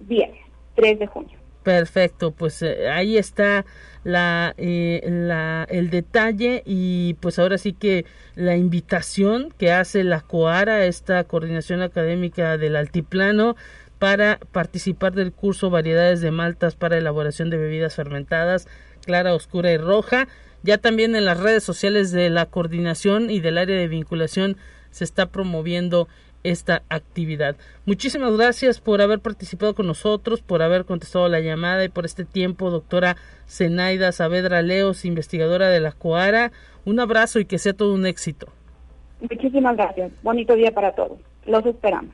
[0.00, 0.40] viernes,
[0.74, 1.38] 3 de junio.
[1.62, 3.64] Perfecto, pues eh, ahí está
[4.04, 10.86] eh, la, el detalle y pues ahora sí que la invitación que hace la COARA,
[10.86, 13.56] esta coordinación académica del altiplano,
[14.02, 18.66] para participar del curso Variedades de Maltas para elaboración de bebidas fermentadas,
[19.04, 20.26] clara, oscura y roja.
[20.64, 24.56] Ya también en las redes sociales de la coordinación y del área de vinculación
[24.90, 26.08] se está promoviendo
[26.44, 27.56] esta actividad.
[27.86, 32.24] Muchísimas gracias por haber participado con nosotros, por haber contestado la llamada y por este
[32.24, 33.16] tiempo, doctora
[33.48, 36.52] Zenaida Saavedra Leos, investigadora de la COARA.
[36.84, 38.48] Un abrazo y que sea todo un éxito.
[39.20, 40.10] Muchísimas gracias.
[40.22, 41.18] Bonito día para todos.
[41.46, 42.12] Los esperamos.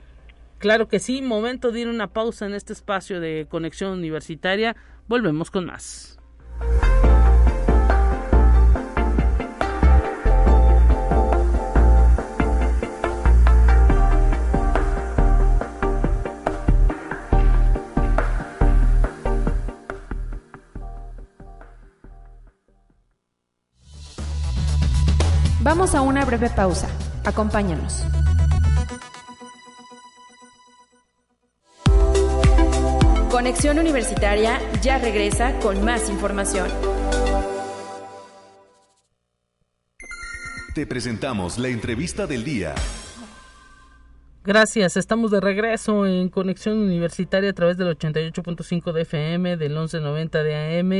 [0.59, 4.77] Claro que sí, momento de ir una pausa en este espacio de conexión universitaria.
[5.07, 6.18] Volvemos con más.
[25.69, 26.89] Vamos a una breve pausa.
[27.27, 28.03] Acompáñanos.
[33.31, 36.71] Conexión Universitaria ya regresa con más información.
[40.75, 42.75] Te presentamos la entrevista del día.
[44.45, 50.43] Gracias, estamos de regreso en Conexión Universitaria a través del 88.5 de FM, del 1190
[50.43, 50.93] de AM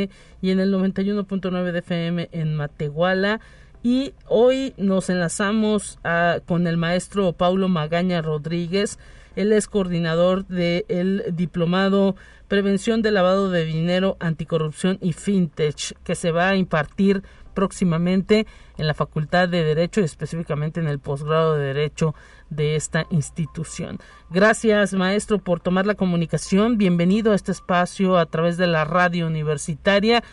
[0.43, 3.41] y en el 91.9 de FM en Matehuala.
[3.83, 5.99] Y hoy nos enlazamos
[6.47, 8.99] con el maestro Paulo Magaña Rodríguez.
[9.37, 12.17] Él es coordinador del diplomado
[12.49, 17.23] Prevención de Lavado de Dinero, Anticorrupción y Fintech, que se va a impartir
[17.55, 18.47] próximamente
[18.79, 22.15] en la Facultad de Derecho y específicamente en el posgrado de Derecho
[22.51, 23.99] de esta institución.
[24.31, 26.79] Gracias, maestro, por tomar la comunicación.
[26.79, 30.25] Bienvenido a este espacio a través de la radio universitaria.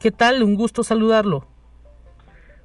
[0.00, 0.42] ¿Qué tal?
[0.42, 1.53] Un gusto saludarlo.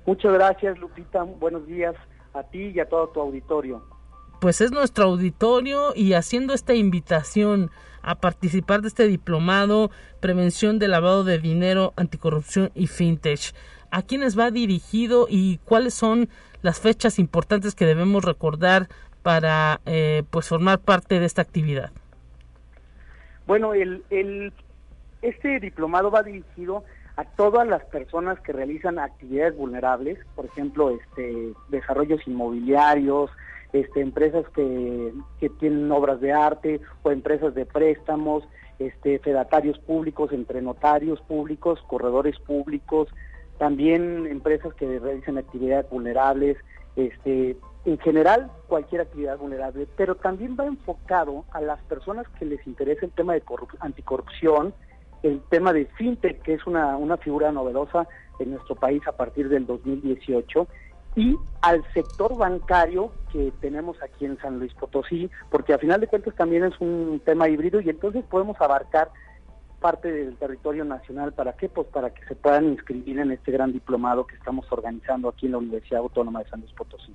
[0.10, 1.22] Muchas gracias, Lupita.
[1.22, 1.94] Buenos días
[2.34, 3.84] a ti y a todo tu auditorio.
[4.42, 7.70] Pues es nuestro auditorio y haciendo esta invitación
[8.02, 13.54] a participar de este diplomado Prevención de Lavado de Dinero, Anticorrupción y Fintech.
[13.92, 16.30] ¿A quiénes va dirigido y cuáles son
[16.64, 18.88] las fechas importantes que debemos recordar
[19.22, 21.92] para eh, pues formar parte de esta actividad?
[23.46, 24.54] Bueno, el, el,
[25.22, 26.84] este diplomado va dirigido
[27.20, 33.30] a todas las personas que realizan actividades vulnerables, por ejemplo, este, desarrollos inmobiliarios,
[33.74, 38.46] este, empresas que, que tienen obras de arte o empresas de préstamos,
[38.80, 43.10] este, fedatarios públicos entre notarios públicos, corredores públicos,
[43.58, 46.56] también empresas que realizan actividades vulnerables,
[46.96, 52.66] este, en general cualquier actividad vulnerable, pero también va enfocado a las personas que les
[52.66, 53.44] interesa el tema de
[53.82, 54.74] anticorrupción,
[55.24, 58.08] el tema de fintech, que es una, una figura novedosa
[58.40, 60.68] en nuestro país a partir del 2018,
[61.16, 66.08] y al sector bancario que tenemos aquí en San Luis Potosí, porque a final de
[66.08, 69.10] cuentas también es un tema híbrido y entonces podemos abarcar
[69.80, 71.34] parte del territorio nacional.
[71.34, 71.70] ¿Para qué?
[71.70, 75.54] Pues para que se puedan inscribir en este gran diplomado que estamos organizando aquí en
[75.54, 77.14] la Universidad Autónoma de San Luis Potosí.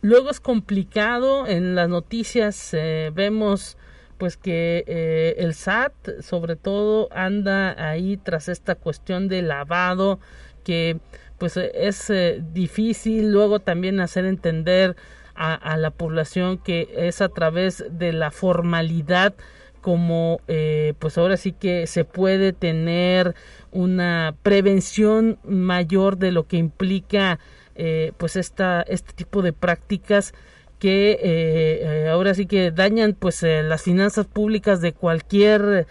[0.00, 3.76] Luego es complicado, en las noticias eh, vemos
[4.18, 10.18] pues que eh, el SAT sobre todo anda ahí tras esta cuestión de lavado
[10.64, 10.98] que
[11.38, 14.96] pues es eh, difícil luego también hacer entender
[15.40, 19.34] a, la población que es a través de la formalidad
[19.80, 23.36] como eh, pues ahora sí que se puede tener
[23.70, 27.38] una prevención mayor de lo que implica
[27.76, 30.34] eh, pues esta este tipo de prácticas
[30.78, 35.86] que eh, eh, ahora sí que dañan pues eh, las finanzas públicas de cualquier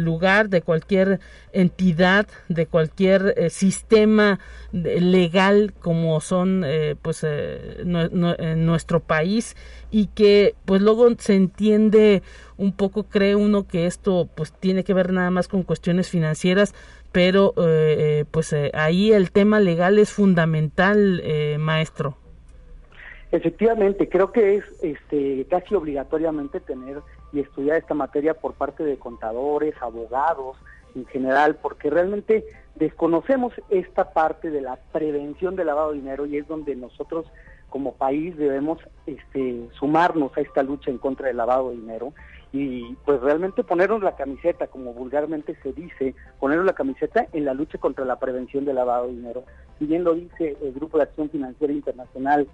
[0.00, 1.18] lugar, de cualquier
[1.52, 4.38] entidad, de cualquier sistema
[4.70, 6.64] legal como son
[7.02, 9.56] pues en nuestro país.
[9.90, 12.22] Y que pues luego se entiende
[12.56, 16.72] un poco cree uno que esto pues tiene que ver nada más con cuestiones financieras
[17.10, 17.52] pero
[18.30, 21.20] pues ahí el tema legal es fundamental
[21.58, 22.16] maestro
[23.30, 27.00] Efectivamente, creo que es este, casi obligatoriamente tener
[27.32, 30.56] y estudiar esta materia por parte de contadores, abogados
[30.94, 32.44] en general, porque realmente
[32.76, 37.26] desconocemos esta parte de la prevención del lavado de dinero y es donde nosotros
[37.68, 42.14] como país debemos este, sumarnos a esta lucha en contra del lavado de dinero
[42.50, 47.52] y pues realmente ponernos la camiseta, como vulgarmente se dice, ponernos la camiseta en la
[47.52, 49.44] lucha contra la prevención del lavado de dinero.
[49.78, 52.48] Si bien lo dice el Grupo de Acción Financiera Internacional,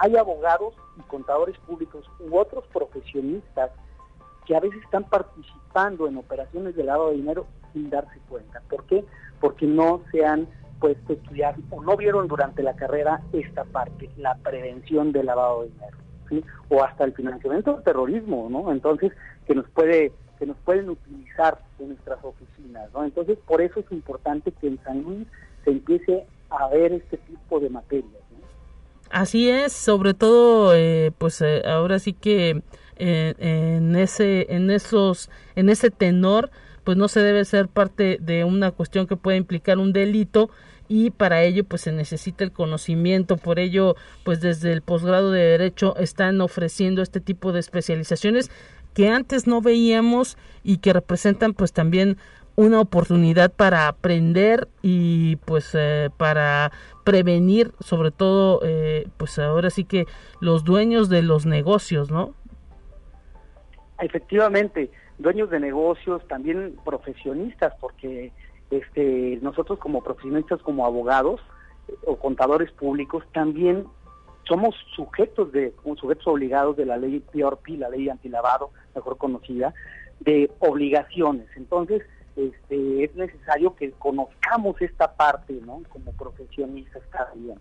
[0.00, 3.70] hay abogados y contadores públicos u otros profesionistas
[4.46, 8.62] que a veces están participando en operaciones de lavado de dinero sin darse cuenta.
[8.70, 9.04] ¿Por qué?
[9.40, 10.48] Porque no se han
[10.80, 15.62] puesto a estudiar o no vieron durante la carrera esta parte, la prevención del lavado
[15.62, 18.72] de dinero, o hasta el financiamiento del terrorismo, ¿no?
[18.72, 19.12] Entonces,
[19.46, 23.04] que nos puede que nos pueden utilizar en nuestras oficinas, ¿no?
[23.04, 25.28] Entonces, por eso es importante que en San Luis
[25.64, 28.19] se empiece a ver este tipo de materias.
[29.10, 32.62] Así es, sobre todo, eh, pues eh, ahora sí que
[32.96, 36.50] eh, en ese, en esos, en ese tenor,
[36.84, 40.50] pues no se debe ser parte de una cuestión que pueda implicar un delito
[40.86, 43.36] y para ello pues se necesita el conocimiento.
[43.36, 48.48] Por ello pues desde el posgrado de derecho están ofreciendo este tipo de especializaciones
[48.94, 52.16] que antes no veíamos y que representan pues también
[52.60, 56.70] una oportunidad para aprender y pues eh, para
[57.04, 60.06] prevenir sobre todo eh, pues ahora sí que
[60.40, 62.34] los dueños de los negocios no
[63.98, 68.30] efectivamente dueños de negocios también profesionistas porque
[68.70, 71.40] este nosotros como profesionistas como abogados
[71.88, 73.86] eh, o contadores públicos también
[74.46, 79.72] somos sujetos de sujetos obligados de la ley PRP, la ley antilavado, mejor conocida,
[80.18, 81.46] de obligaciones.
[81.56, 82.02] Entonces,
[82.48, 85.82] este, es necesario que conozcamos esta parte, ¿no?
[85.88, 87.58] Como profesionistas también.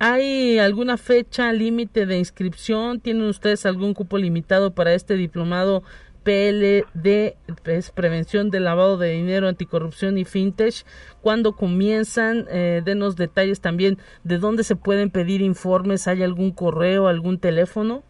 [0.00, 3.00] ¿Hay alguna fecha límite de inscripción?
[3.00, 5.82] ¿Tienen ustedes algún cupo limitado para este diplomado
[6.22, 10.84] PLD, es Prevención del Lavado de Dinero, Anticorrupción y Fintech?
[11.20, 12.46] ¿Cuándo comienzan?
[12.48, 16.06] Eh, denos detalles también de dónde se pueden pedir informes.
[16.06, 18.04] ¿Hay algún correo, algún teléfono?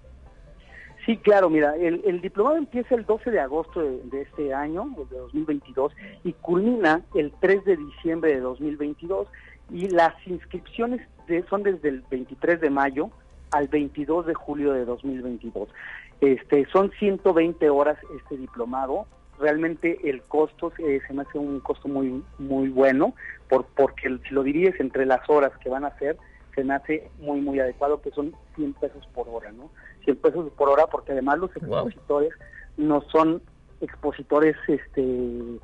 [1.08, 5.90] Sí, claro, mira, el, diplomado empieza el 12 de agosto de, este año, de 2022,
[6.22, 9.26] y culmina el 3 de diciembre de 2022,
[9.70, 11.00] y las inscripciones
[11.48, 13.08] son desde el 23 de mayo
[13.52, 15.70] al 22 de julio de 2022.
[16.20, 19.06] Este, son 120 horas este diplomado,
[19.40, 23.14] realmente el costo eh, se me hace un costo muy muy bueno,
[23.48, 26.18] por, porque si lo divides entre las horas que van a hacer,
[26.54, 29.70] se me hace muy muy adecuado, que son 100 pesos por hora, ¿no?
[30.04, 32.32] 100 pesos por hora porque además los expositores
[32.76, 33.42] no son
[33.80, 35.60] expositores este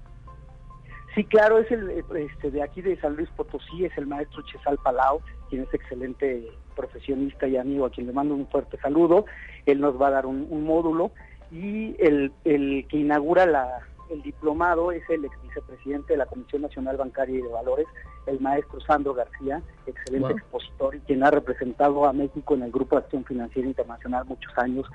[1.15, 4.77] Sí, claro, es el este, de aquí de San Luis Potosí, es el maestro Chesal
[4.83, 9.25] Palau, quien es excelente profesionista y amigo, a quien le mando un fuerte saludo.
[9.65, 11.11] Él nos va a dar un, módulo.
[11.51, 16.63] Y el, el que inaugura la, el diplomado es el ex vicepresidente de la Comisión
[16.63, 17.87] Nacional Bancaria y de Valores,
[18.27, 22.95] el maestro Sandro García, excelente expositor y quien ha representado a México en el Grupo
[22.95, 24.85] de Acción Financiera Internacional muchos años,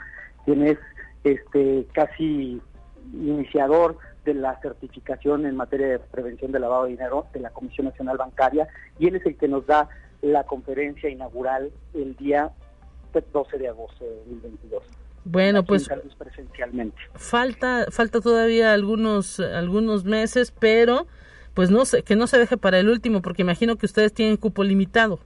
[0.45, 0.79] quien es
[1.25, 2.61] este casi
[3.15, 7.87] iniciador de la certificación en materia de prevención del lavado de dinero de la Comisión
[7.87, 8.69] Nacional Bancaria
[8.99, 9.89] y él es el que nos da
[10.23, 12.51] la conferencia inaugural el día
[13.13, 14.83] 12 de agosto de 2022.
[15.25, 16.97] Bueno, pues presencialmente.
[17.15, 21.07] Falta falta todavía algunos algunos meses, pero
[21.55, 24.37] pues no sé, que no se deje para el último porque imagino que ustedes tienen
[24.37, 25.19] cupo limitado.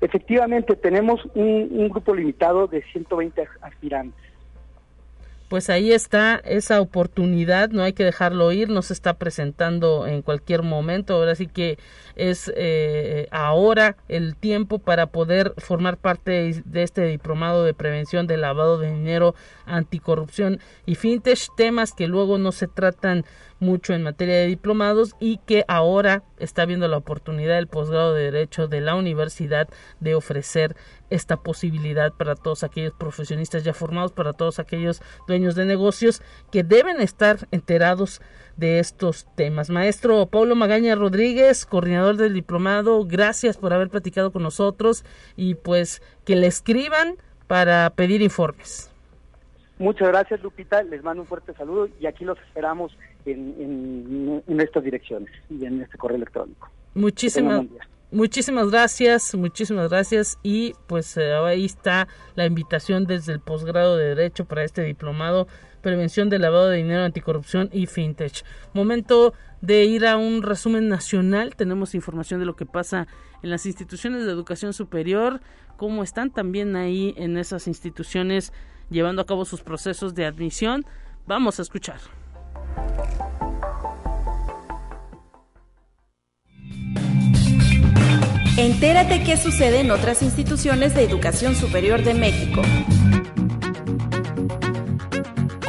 [0.00, 4.30] Efectivamente, tenemos un, un grupo limitado de 120 aspirantes
[5.50, 10.22] pues ahí está esa oportunidad, no hay que dejarlo ir, no se está presentando en
[10.22, 11.76] cualquier momento, ahora sí que
[12.14, 18.42] es eh, ahora el tiempo para poder formar parte de este diplomado de prevención del
[18.42, 19.34] lavado de dinero,
[19.66, 23.24] anticorrupción y fintech, temas que luego no se tratan
[23.60, 28.24] mucho en materia de diplomados y que ahora está viendo la oportunidad del posgrado de
[28.24, 29.68] Derecho de la universidad
[30.00, 30.74] de ofrecer
[31.10, 36.62] esta posibilidad para todos aquellos profesionistas ya formados, para todos aquellos dueños de negocios que
[36.62, 38.20] deben estar enterados
[38.56, 39.70] de estos temas.
[39.70, 45.04] Maestro Pablo Magaña Rodríguez, coordinador del diplomado, gracias por haber platicado con nosotros
[45.36, 48.89] y pues que le escriban para pedir informes.
[49.80, 54.84] Muchas gracias Lupita, les mando un fuerte saludo y aquí los esperamos en, en, estas
[54.84, 56.68] direcciones y en este correo electrónico.
[56.92, 57.64] Muchísimas
[58.12, 64.16] Muchísimas gracias, muchísimas gracias y pues eh, ahí está la invitación desde el posgrado de
[64.16, 65.46] Derecho para este diplomado
[65.80, 68.44] Prevención del Lavado de Dinero, Anticorrupción y FinTech.
[68.74, 71.54] Momento de ir a un resumen nacional.
[71.54, 73.06] Tenemos información de lo que pasa
[73.44, 75.40] en las instituciones de educación superior,
[75.76, 78.52] cómo están también ahí en esas instituciones
[78.90, 80.84] llevando a cabo sus procesos de admisión.
[81.26, 82.00] Vamos a escuchar.
[88.56, 92.62] Entérate qué sucede en otras instituciones de educación superior de México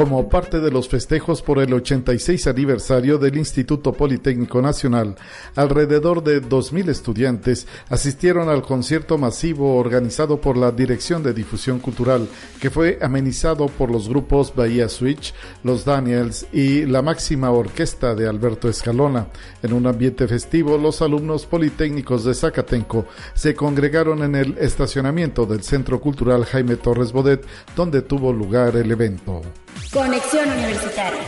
[0.02, 5.16] como parte de los festejos por el 86 aniversario del Instituto Politécnico Nacional,
[5.56, 12.28] alrededor de 2.000 estudiantes asistieron al concierto masivo organizado por la Dirección de Difusión Cultural,
[12.60, 18.28] que fue amenizado por los grupos Bahía Switch, Los Daniels y la máxima orquesta de
[18.28, 19.28] Alberto Escalona.
[19.62, 25.62] En un ambiente festivo, los alumnos politécnicos de Zacatenco se congregaron en el estacionamiento del
[25.62, 27.45] Centro Cultural Jaime Torres Bodet,
[27.76, 29.43] donde tuvo lugar el evento.
[29.91, 31.19] Conexión Universitaria.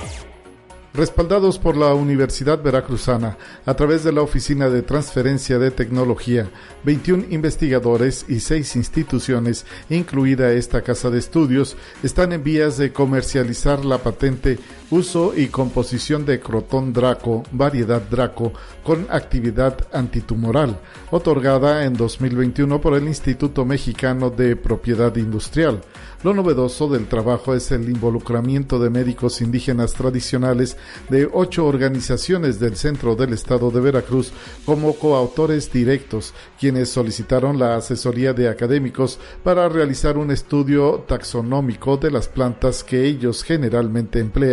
[0.94, 6.52] Respaldados por la Universidad Veracruzana a través de la Oficina de Transferencia de Tecnología,
[6.84, 13.84] 21 investigadores y 6 instituciones, incluida esta casa de estudios, están en vías de comercializar
[13.84, 14.60] la patente
[14.94, 20.80] uso y composición de Crotón Draco, variedad Draco, con actividad antitumoral,
[21.10, 25.82] otorgada en 2021 por el Instituto Mexicano de Propiedad Industrial.
[26.24, 30.78] Lo novedoso del trabajo es el involucramiento de médicos indígenas tradicionales
[31.10, 34.32] de ocho organizaciones del centro del estado de Veracruz
[34.66, 42.12] como coautores directos, quienes solicitaron la asesoría de académicos para realizar un estudio taxonómico de
[42.12, 44.44] las plantas que ellos generalmente emplean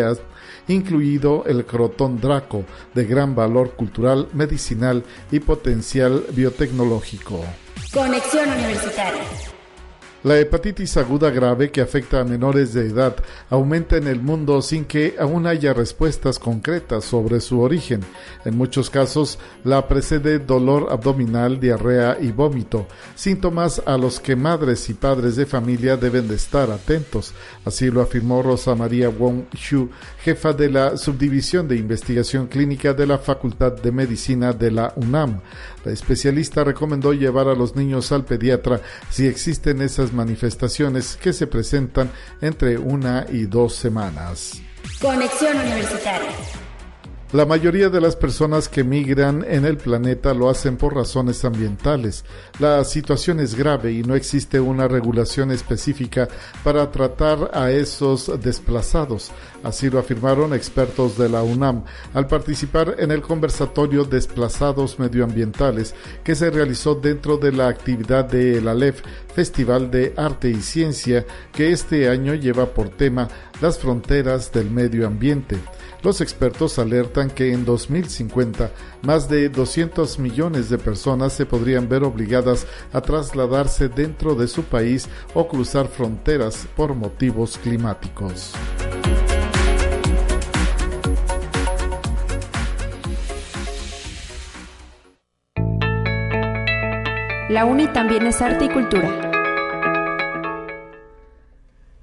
[0.69, 7.45] incluido el crotón draco, de gran valor cultural, medicinal y potencial biotecnológico.
[7.93, 9.50] Conexión Universitaria.
[10.23, 13.17] La hepatitis aguda grave que afecta a menores de edad
[13.49, 18.03] aumenta en el mundo sin que aún haya respuestas concretas sobre su origen.
[18.45, 24.91] En muchos casos la precede dolor abdominal, diarrea y vómito, síntomas a los que madres
[24.91, 27.33] y padres de familia deben de estar atentos.
[27.65, 29.89] Así lo afirmó Rosa María Wong Xu,
[30.23, 35.41] jefa de la Subdivisión de Investigación Clínica de la Facultad de Medicina de la UNAM.
[35.85, 41.47] La especialista recomendó llevar a los niños al pediatra si existen esas manifestaciones que se
[41.47, 42.11] presentan
[42.41, 44.61] entre una y dos semanas.
[45.01, 46.31] Conexión Universitaria.
[47.33, 52.25] La mayoría de las personas que migran en el planeta lo hacen por razones ambientales.
[52.59, 56.27] La situación es grave y no existe una regulación específica
[56.65, 59.31] para tratar a esos desplazados.
[59.63, 66.35] Así lo afirmaron expertos de la UNAM al participar en el conversatorio Desplazados Medioambientales que
[66.35, 69.03] se realizó dentro de la actividad de el ALEF,
[69.33, 73.29] Festival de Arte y Ciencia, que este año lleva por tema
[73.61, 75.61] las fronteras del medio ambiente.
[76.03, 78.71] Los expertos alertan que en 2050
[79.03, 84.65] más de 200 millones de personas se podrían ver obligadas a trasladarse dentro de su
[84.65, 88.53] país o cruzar fronteras por motivos climáticos.
[97.51, 99.30] La UNI también es arte y cultura.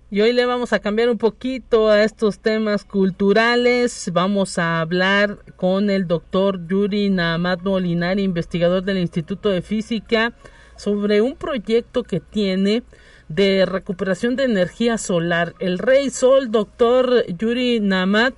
[0.09, 4.09] Y hoy le vamos a cambiar un poquito a estos temas culturales.
[4.13, 10.31] Vamos a hablar con el doctor Yuri Namat Molinari, investigador del Instituto de Física,
[10.77, 12.83] sobre un proyecto que tiene
[13.27, 15.55] de recuperación de energía solar.
[15.59, 18.33] El Rey Sol, doctor Yuri Namat,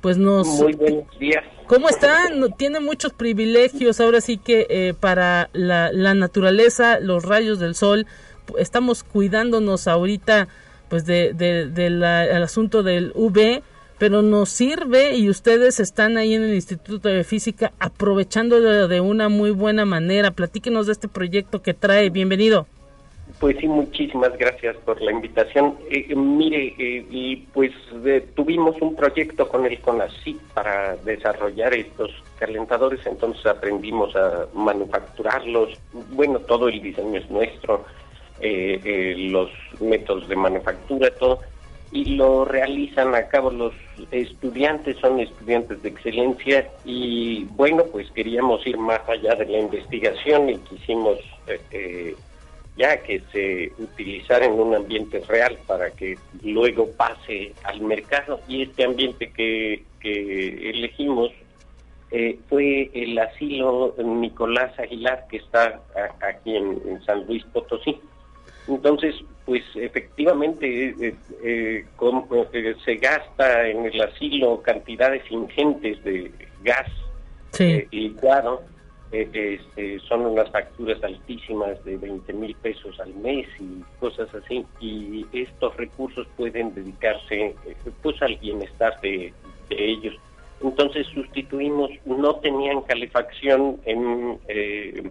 [0.00, 0.48] pues nos...
[0.48, 1.44] Muy buenos días.
[1.68, 2.24] ¿Cómo está?
[2.58, 8.04] Tiene muchos privilegios ahora sí que eh, para la, la naturaleza, los rayos del sol.
[8.58, 10.48] Estamos cuidándonos ahorita
[10.88, 13.62] pues de, del asunto del V,
[13.98, 19.28] pero nos sirve y ustedes están ahí en el Instituto de Física aprovechando de, una
[19.28, 20.30] muy buena manera.
[20.30, 22.10] Platíquenos de este proyecto que trae.
[22.10, 22.66] Bienvenido.
[23.40, 25.76] Pues sí, muchísimas gracias por la invitación.
[25.90, 27.72] Eh, eh, mire, eh, y pues
[28.34, 35.78] tuvimos un proyecto con el CONACYT para desarrollar estos calentadores, entonces aprendimos a manufacturarlos.
[36.10, 37.84] Bueno, todo el diseño es nuestro
[38.40, 39.50] los
[39.80, 41.40] métodos de manufactura, todo,
[41.92, 43.72] y lo realizan a cabo los
[44.10, 50.50] estudiantes, son estudiantes de excelencia y bueno, pues queríamos ir más allá de la investigación
[50.50, 51.18] y quisimos
[52.76, 58.62] ya que se utilizara en un ambiente real para que luego pase al mercado y
[58.62, 61.30] este ambiente que, elegimos
[62.10, 65.80] eh, fue el asilo Nicolás Aguilar que está
[66.20, 67.98] aquí en, San Luis Potosí.
[68.66, 71.84] Entonces, pues efectivamente eh, eh,
[72.84, 76.90] se gasta en el asilo cantidades ingentes de gas
[77.52, 77.86] sí.
[77.90, 78.62] licuado
[79.14, 84.66] eh, este, son unas facturas altísimas de 20 mil pesos al mes y cosas así,
[84.80, 89.32] y estos recursos pueden dedicarse eh, pues al bienestar de,
[89.70, 90.16] ellos.
[90.60, 95.10] Entonces sustituimos, no tenían calefacción en eh,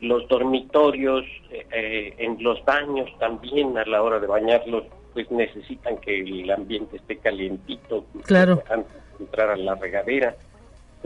[0.00, 1.24] los dormitorios,
[1.70, 4.84] en los baños también a la hora de bañarlos,
[5.14, 8.62] pues necesitan que el ambiente esté calientito claro.
[8.68, 10.36] antes de entrar a la regadera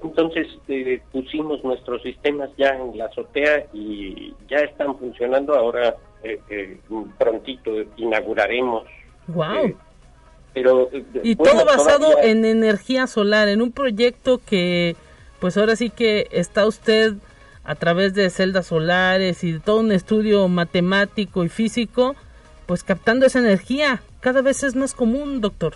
[0.02, 5.54] entonces eh, pusimos nuestros sistemas ya en la azotea y ya están funcionando.
[5.54, 6.78] Ahora eh, eh,
[7.18, 8.84] prontito inauguraremos.
[9.26, 9.76] Wow.
[10.52, 10.90] pero
[11.22, 14.96] y todo basado en energía solar, en un proyecto que,
[15.38, 17.14] pues ahora sí que está usted
[17.64, 22.16] a través de celdas solares y de todo un estudio matemático y físico,
[22.66, 24.02] pues captando esa energía.
[24.20, 25.74] Cada vez es más común, doctor.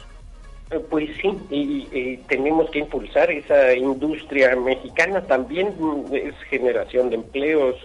[0.71, 7.17] Eh, pues sí, y, tenemos que impulsar esa industria mexicana también, mm, es generación de
[7.17, 7.77] empleos,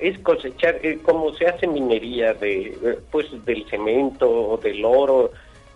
[0.00, 5.30] es, cosechar, eh, como se hace minería de, eh, pues del cemento, del oro,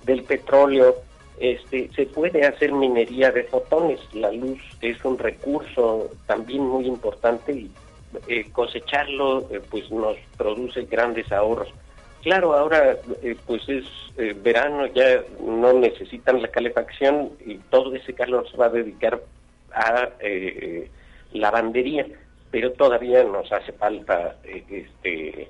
[0.04, 0.96] del petróleo,
[1.41, 7.53] este, se puede hacer minería de fotones, la luz es un recurso también muy importante
[7.53, 11.72] y cosecharlo pues nos produce grandes ahorros.
[12.22, 13.86] Claro, ahora eh, pues es
[14.18, 19.22] eh, verano, ya no necesitan la calefacción y todo ese calor se va a dedicar
[19.72, 20.91] a eh,
[21.32, 22.07] lavandería,
[22.51, 25.49] pero todavía nos hace falta este,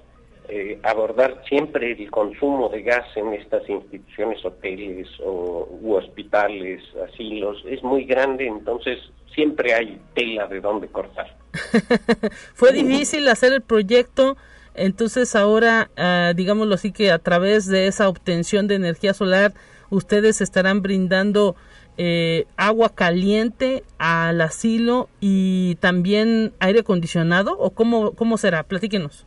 [0.83, 6.83] abordar siempre el consumo de gas en estas instituciones, hoteles o, u hospitales,
[7.13, 8.99] asilos, es muy grande, entonces
[9.35, 11.37] siempre hay tela de dónde cortar.
[12.55, 14.37] Fue difícil hacer el proyecto
[14.75, 19.53] entonces ahora, uh, digámoslo así, que a través de esa obtención de energía solar,
[19.91, 21.57] ustedes estarán brindando
[21.99, 28.63] eh, agua caliente al asilo y también aire acondicionado o cómo, cómo será?
[28.63, 29.27] Platíquenos.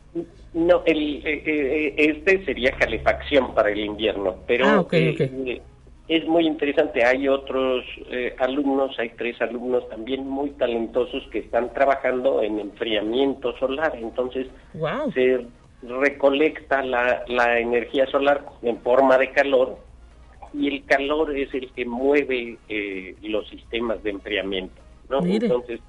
[0.54, 4.86] No, el, eh, eh, este sería calefacción para el invierno, pero ah,
[6.06, 7.04] es muy interesante.
[7.04, 13.56] Hay otros eh, alumnos, hay tres alumnos también muy talentosos que están trabajando en enfriamiento
[13.58, 13.96] solar.
[13.96, 14.46] Entonces
[15.14, 15.46] se
[15.82, 19.78] recolecta la, la energía solar en forma de calor
[20.52, 24.80] y el calor es el que mueve eh, los sistemas de enfriamiento.
[25.08, 25.24] ¿no?
[25.24, 25.80] Entonces,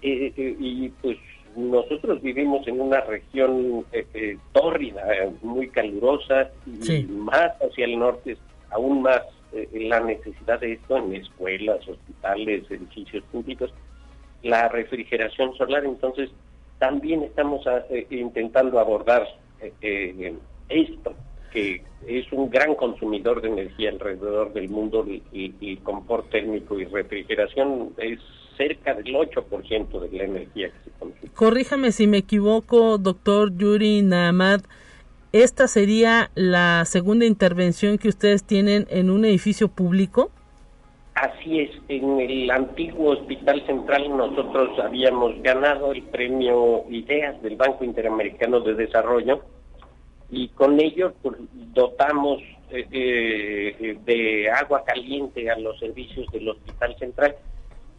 [0.00, 1.18] eh, y pues
[1.56, 3.84] nosotros vivimos en una región
[4.52, 5.02] tórrida,
[5.42, 8.36] muy calurosa, y más hacia el norte
[8.72, 9.22] aún más
[9.52, 13.72] eh, la necesidad de esto en escuelas, hospitales, edificios públicos,
[14.42, 15.84] la refrigeración solar.
[15.84, 16.30] Entonces,
[16.78, 19.26] también estamos ah, eh, intentando abordar
[19.80, 20.34] eh,
[20.68, 21.14] esto,
[21.52, 26.86] que es un gran consumidor de energía alrededor del mundo y, y confort térmico y
[26.86, 28.18] refrigeración es
[28.56, 31.30] cerca del 8% de la energía que se consume.
[31.34, 34.62] Corríjame si me equivoco, doctor Yuri Namad.
[35.32, 40.30] ¿Esta sería la segunda intervención que ustedes tienen en un edificio público?
[41.14, 47.84] Así es, en el antiguo Hospital Central nosotros habíamos ganado el premio Ideas del Banco
[47.84, 49.42] Interamericano de Desarrollo
[50.30, 51.36] y con ello pues,
[51.74, 52.40] dotamos
[52.70, 57.36] eh, eh, de agua caliente a los servicios del Hospital Central.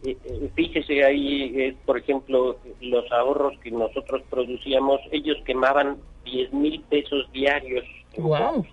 [0.04, 7.30] Eh, fíjese ahí, por ejemplo, los ahorros que nosotros producíamos, ellos quemaban 10 mil pesos
[7.32, 7.84] diarios
[8.18, 8.64] wow.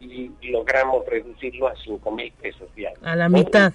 [0.00, 3.02] y logramos reducirlo a 5 mil pesos diarios.
[3.04, 3.72] A la mitad.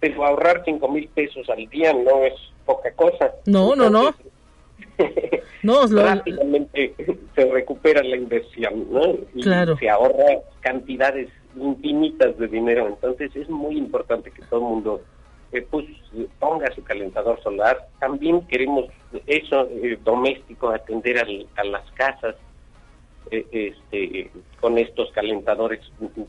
[0.00, 2.34] Pero ahorrar 5 mil pesos al día no es
[2.66, 3.32] poca cosa.
[3.46, 4.14] No, no, no.
[5.62, 6.94] no rápidamente
[7.34, 9.14] se recupera la inversión, ¿no?
[9.34, 12.88] Y se ahorra cantidades infinitas de dinero.
[12.88, 15.00] Entonces es muy importante que todo el mundo
[15.62, 15.86] pues
[16.38, 17.88] ponga su calentador solar.
[17.98, 18.86] También queremos
[19.26, 21.18] eso eh, doméstico, atender
[21.56, 22.36] a las casas
[23.30, 24.30] eh, este,
[24.60, 25.80] con estos calentadores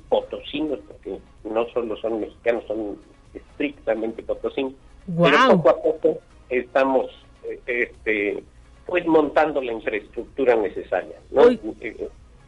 [0.09, 2.97] potosinos, porque no solo son mexicanos, son
[3.33, 4.73] estrictamente potosinos.
[5.05, 6.17] Pero poco a poco
[6.49, 7.07] estamos
[7.43, 8.43] eh, este,
[8.85, 11.17] pues montando la infraestructura necesaria.
[11.31, 11.43] ¿no?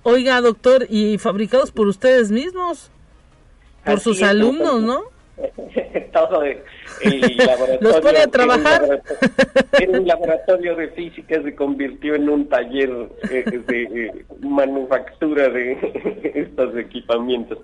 [0.03, 2.89] Oiga, doctor, ¿y fabricados por ustedes mismos?
[3.85, 5.03] Por sus alumnos, ¿no?
[6.13, 6.57] todo el,
[7.37, 7.79] laboratorio.
[7.81, 9.01] Los pone a trabajar.
[9.79, 12.89] En un laboratorio de física se convirtió en un taller
[13.29, 15.77] eh, de eh, manufactura de
[16.35, 17.59] estos equipamientos.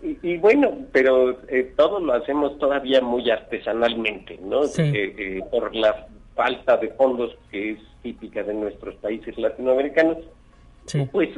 [0.00, 4.60] Y, bueno, pero eh, todo lo hacemos todavía muy artesanalmente, ¿no?
[5.50, 6.06] por la
[6.36, 10.18] falta de fondos que es típica de nuestros países latinoamericanos.
[11.10, 11.30] Pues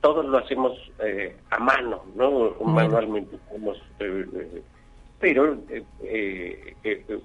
[0.00, 0.76] todo lo hacemos
[1.50, 2.56] a mano, ¿no?
[2.64, 3.36] Manualmente.
[3.54, 3.80] Hemos,
[5.20, 7.20] pero eh, eh, eh,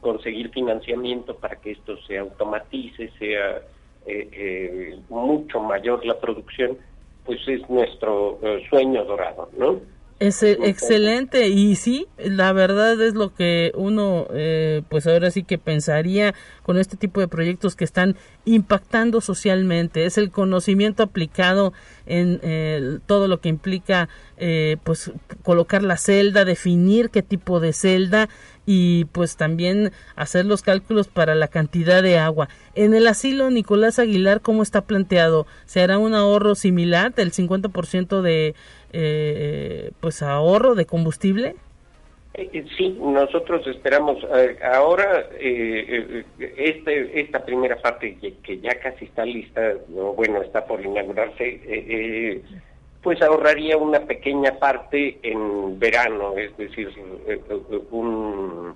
[0.00, 3.62] conseguir financiamiento para que esto se automatice, sea
[5.08, 6.78] mucho mayor la producción,
[7.24, 8.38] pues es nuestro
[8.68, 9.80] sueño dorado, ¿no?
[10.20, 15.56] Es excelente y sí, la verdad es lo que uno, eh, pues ahora sí que
[15.56, 20.04] pensaría con este tipo de proyectos que están impactando socialmente.
[20.04, 21.72] Es el conocimiento aplicado
[22.04, 25.10] en eh, todo lo que implica, eh, pues
[25.42, 28.28] colocar la celda, definir qué tipo de celda
[28.66, 32.50] y pues también hacer los cálculos para la cantidad de agua.
[32.74, 35.46] En el asilo Nicolás Aguilar, ¿cómo está planteado?
[35.64, 38.54] ¿Se hará un ahorro similar del 50% de
[38.92, 41.56] eh, pues ahorro de combustible?
[42.34, 49.24] Eh, sí, nosotros esperamos eh, ahora eh, este, esta primera parte que, ya casi está
[49.24, 49.60] lista,
[49.96, 52.40] o bueno, está por inaugurarse,
[53.02, 56.88] pues ahorraría una pequeña parte en verano, es decir,
[57.90, 58.74] un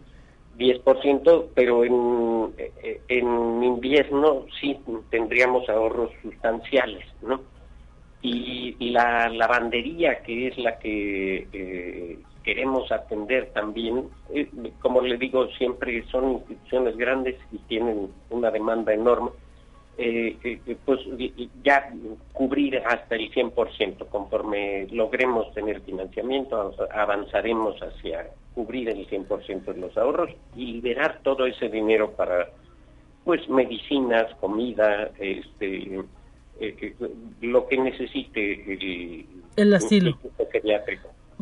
[0.59, 2.55] 10%, pero en,
[3.09, 7.41] en invierno sí tendríamos ahorros sustanciales, ¿no?
[8.27, 14.49] Y la lavandería, que es la que eh, queremos atender también, eh,
[14.81, 19.31] como le digo, siempre son instituciones grandes y tienen una demanda enorme,
[19.99, 21.01] eh, pues
[21.63, 21.93] ya
[22.33, 29.97] cubrir hasta el 100%, conforme logremos tener financiamiento, avanzaremos hacia cubrir el 100% de los
[29.99, 32.49] ahorros y liberar todo ese dinero para
[33.23, 36.05] pues medicinas, comida, este
[36.61, 36.95] eh, eh,
[37.41, 39.27] lo que necesite
[39.57, 40.19] el, asilo.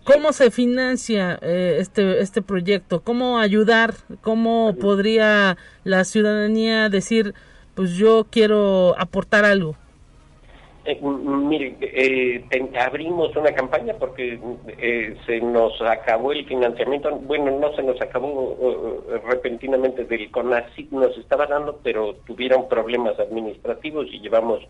[0.05, 3.03] ¿Cómo se financia eh, este, este proyecto?
[3.03, 3.93] ¿Cómo ayudar?
[4.23, 7.35] ¿Cómo podría la ciudadanía decir,
[7.75, 9.77] pues yo quiero aportar algo?
[10.85, 11.77] Eh, mire,
[12.81, 14.41] abrimos una campaña porque
[15.27, 21.47] se nos acabó el financiamiento, bueno, no se nos acabó repentinamente del CONACYT, nos estaba
[21.47, 24.67] dando, pero tuvieron problemas administrativos y llevamos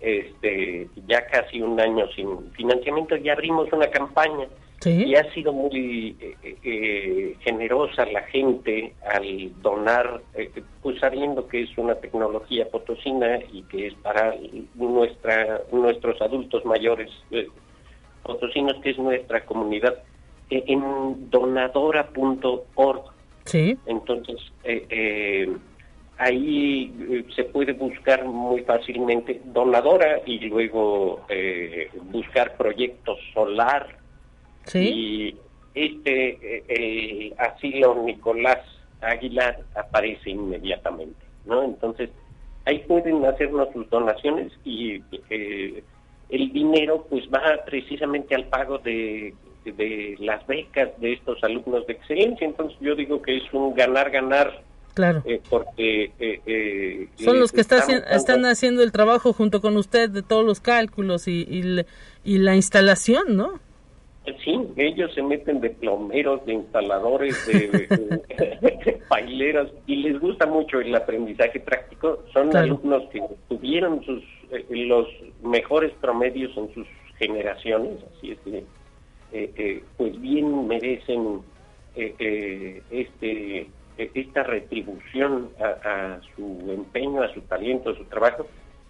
[0.00, 4.46] este, ya casi un año sin financiamiento y abrimos una campaña
[4.84, 10.50] y ha sido muy eh, eh, generosa la gente al donar, eh,
[10.82, 14.36] pues sabiendo que es una tecnología potosina y que es para
[14.76, 17.10] nuestra nuestros adultos mayores
[18.22, 19.98] potosinos, que es nuestra comunidad,
[20.50, 23.02] en donadora.org.
[23.46, 23.76] Sí.
[23.86, 25.50] Entonces, eh,
[26.18, 33.96] ahí eh, se puede buscar muy fácilmente donadora y luego eh, buscar proyectos solar.
[34.74, 35.34] Y
[35.74, 38.58] este, eh, asilo Nicolás
[39.00, 41.62] Aguilar aparece inmediatamente, ¿no?
[41.62, 42.10] Entonces,
[42.66, 45.00] ahí pueden hacernos sus donaciones y
[45.30, 49.32] el dinero pues va precisamente al pago de,
[49.64, 52.46] de las becas de estos alumnos de excelencia.
[52.46, 54.67] Entonces, yo digo que es un ganar-ganar
[54.98, 55.22] Claro.
[55.26, 60.24] Eh, porque eh, eh, son los que están haciendo el trabajo junto con usted de
[60.24, 61.46] todos los cálculos y,
[62.24, 63.60] y, la instalación, ¿no?
[64.44, 70.92] Sí, ellos se meten de plomeros, de instaladores, de, baileros y les gusta mucho el
[70.92, 72.24] aprendizaje práctico.
[72.32, 74.24] Son alumnos que tuvieron sus
[74.68, 75.06] los
[75.44, 76.88] mejores promedios en sus
[77.20, 78.38] generaciones, así es
[79.30, 81.40] que pues bien merecen
[81.94, 83.68] este
[83.98, 88.46] esta retribución a, su empeño, a su talento, a su trabajo,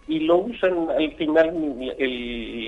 [0.07, 1.55] y lo usan al final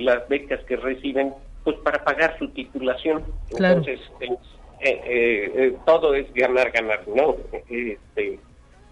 [0.03, 1.32] las becas que reciben
[1.64, 3.22] pues para pagar su titulación.
[3.51, 4.36] Entonces, eh,
[4.80, 7.36] eh, eh, todo es ganar, ganar, ¿no?
[7.68, 8.38] Este,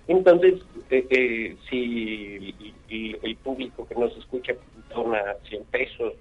[0.07, 0.61] entonces,
[1.71, 2.55] si
[3.23, 4.55] el, público que nos escucha
[4.95, 6.15] dona 100 pesos,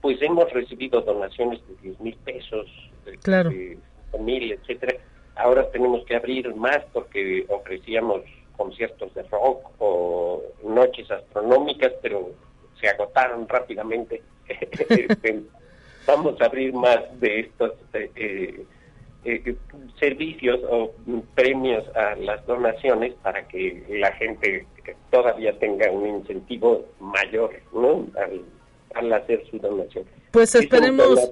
[0.00, 2.66] pues hemos recibido donaciones de 10 mil pesos,
[3.22, 3.50] claro.
[3.50, 3.78] de,
[4.18, 4.96] mil, etcétera
[5.36, 8.22] Ahora tenemos que abrir más porque ofrecíamos
[8.56, 12.30] conciertos de rock o noches astronómicas, pero
[12.80, 14.22] se agotaron rápidamente.
[14.46, 15.40] Este,
[16.06, 18.66] vamos a abrir más de estos eh,
[19.24, 19.56] eh,
[19.98, 20.92] servicios o
[21.34, 24.66] premios a las donaciones para que la gente
[25.10, 28.06] todavía tenga un incentivo mayor ¿no?
[28.94, 30.04] al, hacer su donación.
[30.30, 31.30] Pues esperemos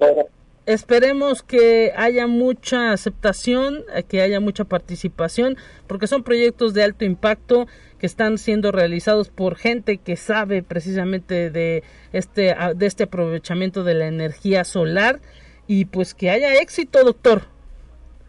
[0.65, 5.57] esperemos que haya mucha aceptación, que haya mucha participación,
[5.87, 7.67] porque son proyectos de alto impacto
[7.99, 13.93] que están siendo realizados por gente que sabe precisamente de este de este aprovechamiento de
[13.93, 15.19] la energía solar
[15.67, 17.53] y pues que haya éxito, doctor.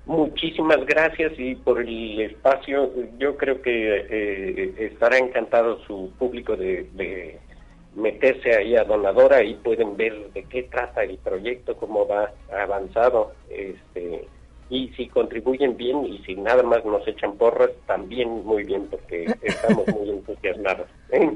[0.07, 2.93] Muchísimas gracias y por el espacio.
[3.19, 7.39] Yo creo que eh, estará encantado su público de,
[7.95, 13.33] meterse ahí a Donadora y pueden ver de qué trata el proyecto, cómo va avanzado.
[13.51, 14.27] Este,
[14.71, 19.27] y si contribuyen bien y si nada más nos echan porras, también muy bien porque
[19.43, 20.89] estamos muy entusiasmados.
[21.11, 21.31] ¿eh?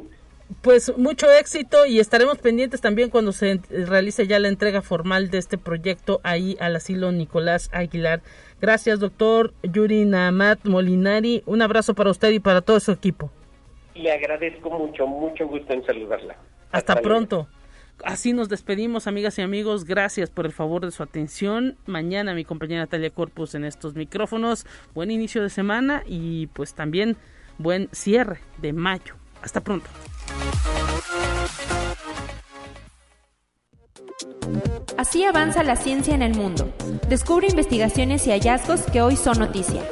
[0.63, 5.39] pues mucho éxito y estaremos pendientes también cuando se realice ya la entrega formal de
[5.39, 8.23] este proyecto ahí al asilo Nicolás Aguilar.
[8.61, 11.43] Gracias, doctor Yuri Namat Molinari.
[11.47, 13.31] Un abrazo para usted y para todo su equipo.
[13.99, 16.37] Le agradezco mucho, mucho gusto en saludarla.
[16.71, 17.49] Hasta, pronto.
[18.05, 19.85] Así nos despedimos, amigas y amigos.
[19.85, 21.77] Gracias por el favor de su atención.
[21.87, 24.67] Mañana mi compañera Natalia Corpus en estos micrófonos.
[24.95, 27.17] Buen inicio de semana y pues también
[27.59, 29.17] buen cierre de mayo.
[29.43, 29.89] Hasta pronto.
[34.97, 36.73] Así avanza la ciencia en el mundo.
[37.09, 39.83] Descubre investigaciones y hallazgos que hoy son noticia.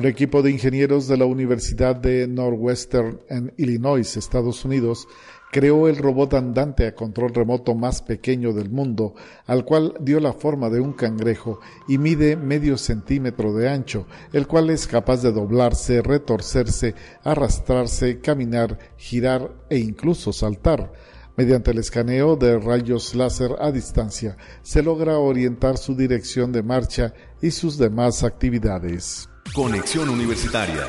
[0.00, 5.06] Un equipo de ingenieros de la Universidad de Northwestern en Illinois, Estados Unidos,
[5.52, 10.32] creó el robot andante a control remoto más pequeño del mundo, al cual dio la
[10.32, 15.32] forma de un cangrejo y mide medio centímetro de ancho, el cual es capaz de
[15.32, 20.94] doblarse, retorcerse, arrastrarse, caminar, girar e incluso saltar.
[21.40, 27.14] Mediante el escaneo de rayos láser a distancia, se logra orientar su dirección de marcha
[27.40, 29.26] y sus demás actividades.
[29.54, 30.86] Conexión Universitaria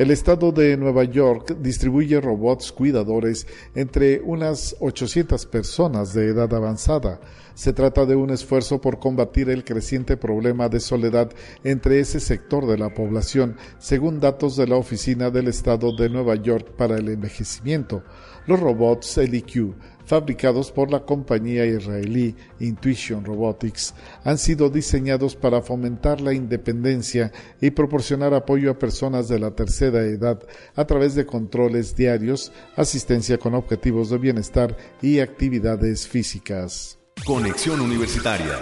[0.00, 7.20] el estado de Nueva York distribuye robots cuidadores entre unas 800 personas de edad avanzada.
[7.52, 11.30] Se trata de un esfuerzo por combatir el creciente problema de soledad
[11.64, 16.36] entre ese sector de la población, según datos de la Oficina del Estado de Nueva
[16.36, 18.02] York para el Envejecimiento.
[18.50, 23.94] Los robots LIQ fabricados por la compañía israelí Intuition Robotics,
[24.24, 27.30] han sido diseñados para fomentar la independencia
[27.60, 30.42] y proporcionar apoyo a personas de la tercera edad
[30.74, 36.98] a través de controles diarios, asistencia con objetivos de bienestar y actividades físicas.
[37.24, 38.58] Conexión Universitaria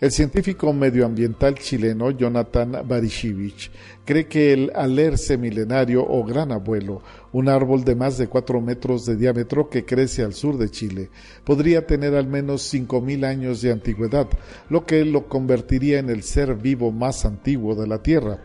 [0.00, 3.68] el científico medioambiental chileno Jonathan Barishevich
[4.04, 7.02] cree que el alerce milenario o gran abuelo,
[7.32, 11.10] un árbol de más de cuatro metros de diámetro que crece al sur de Chile,
[11.44, 14.28] podría tener al menos cinco mil años de antigüedad,
[14.68, 18.38] lo que lo convertiría en el ser vivo más antiguo de la Tierra.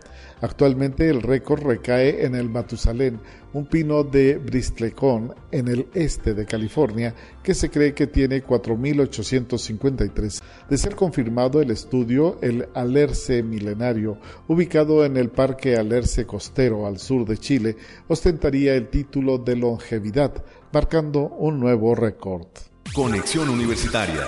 [0.44, 3.22] Actualmente el récord recae en el Matusalén,
[3.54, 10.42] un pino de Bristlecone en el este de California que se cree que tiene 4.853.
[10.70, 14.18] De ser confirmado el estudio, el Alerce milenario,
[14.50, 17.78] ubicado en el Parque Alerce Costero al sur de Chile,
[18.10, 22.48] ostentaría el título de longevidad, marcando un nuevo récord.
[22.94, 24.28] Conexión Universitaria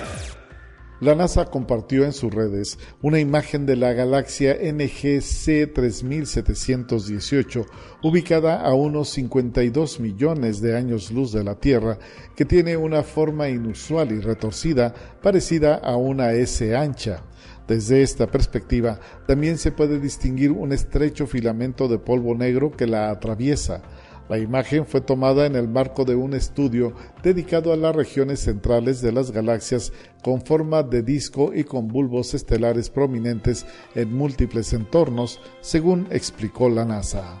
[1.00, 7.66] la NASA compartió en sus redes una imagen de la galaxia NGC 3718,
[8.02, 11.98] ubicada a unos 52 millones de años luz de la Tierra,
[12.34, 17.22] que tiene una forma inusual y retorcida parecida a una S ancha.
[17.68, 23.10] Desde esta perspectiva, también se puede distinguir un estrecho filamento de polvo negro que la
[23.10, 23.82] atraviesa.
[24.28, 29.00] La imagen fue tomada en el marco de un estudio dedicado a las regiones centrales
[29.00, 35.40] de las galaxias con forma de disco y con bulbos estelares prominentes en múltiples entornos,
[35.60, 37.40] según explicó la NASA.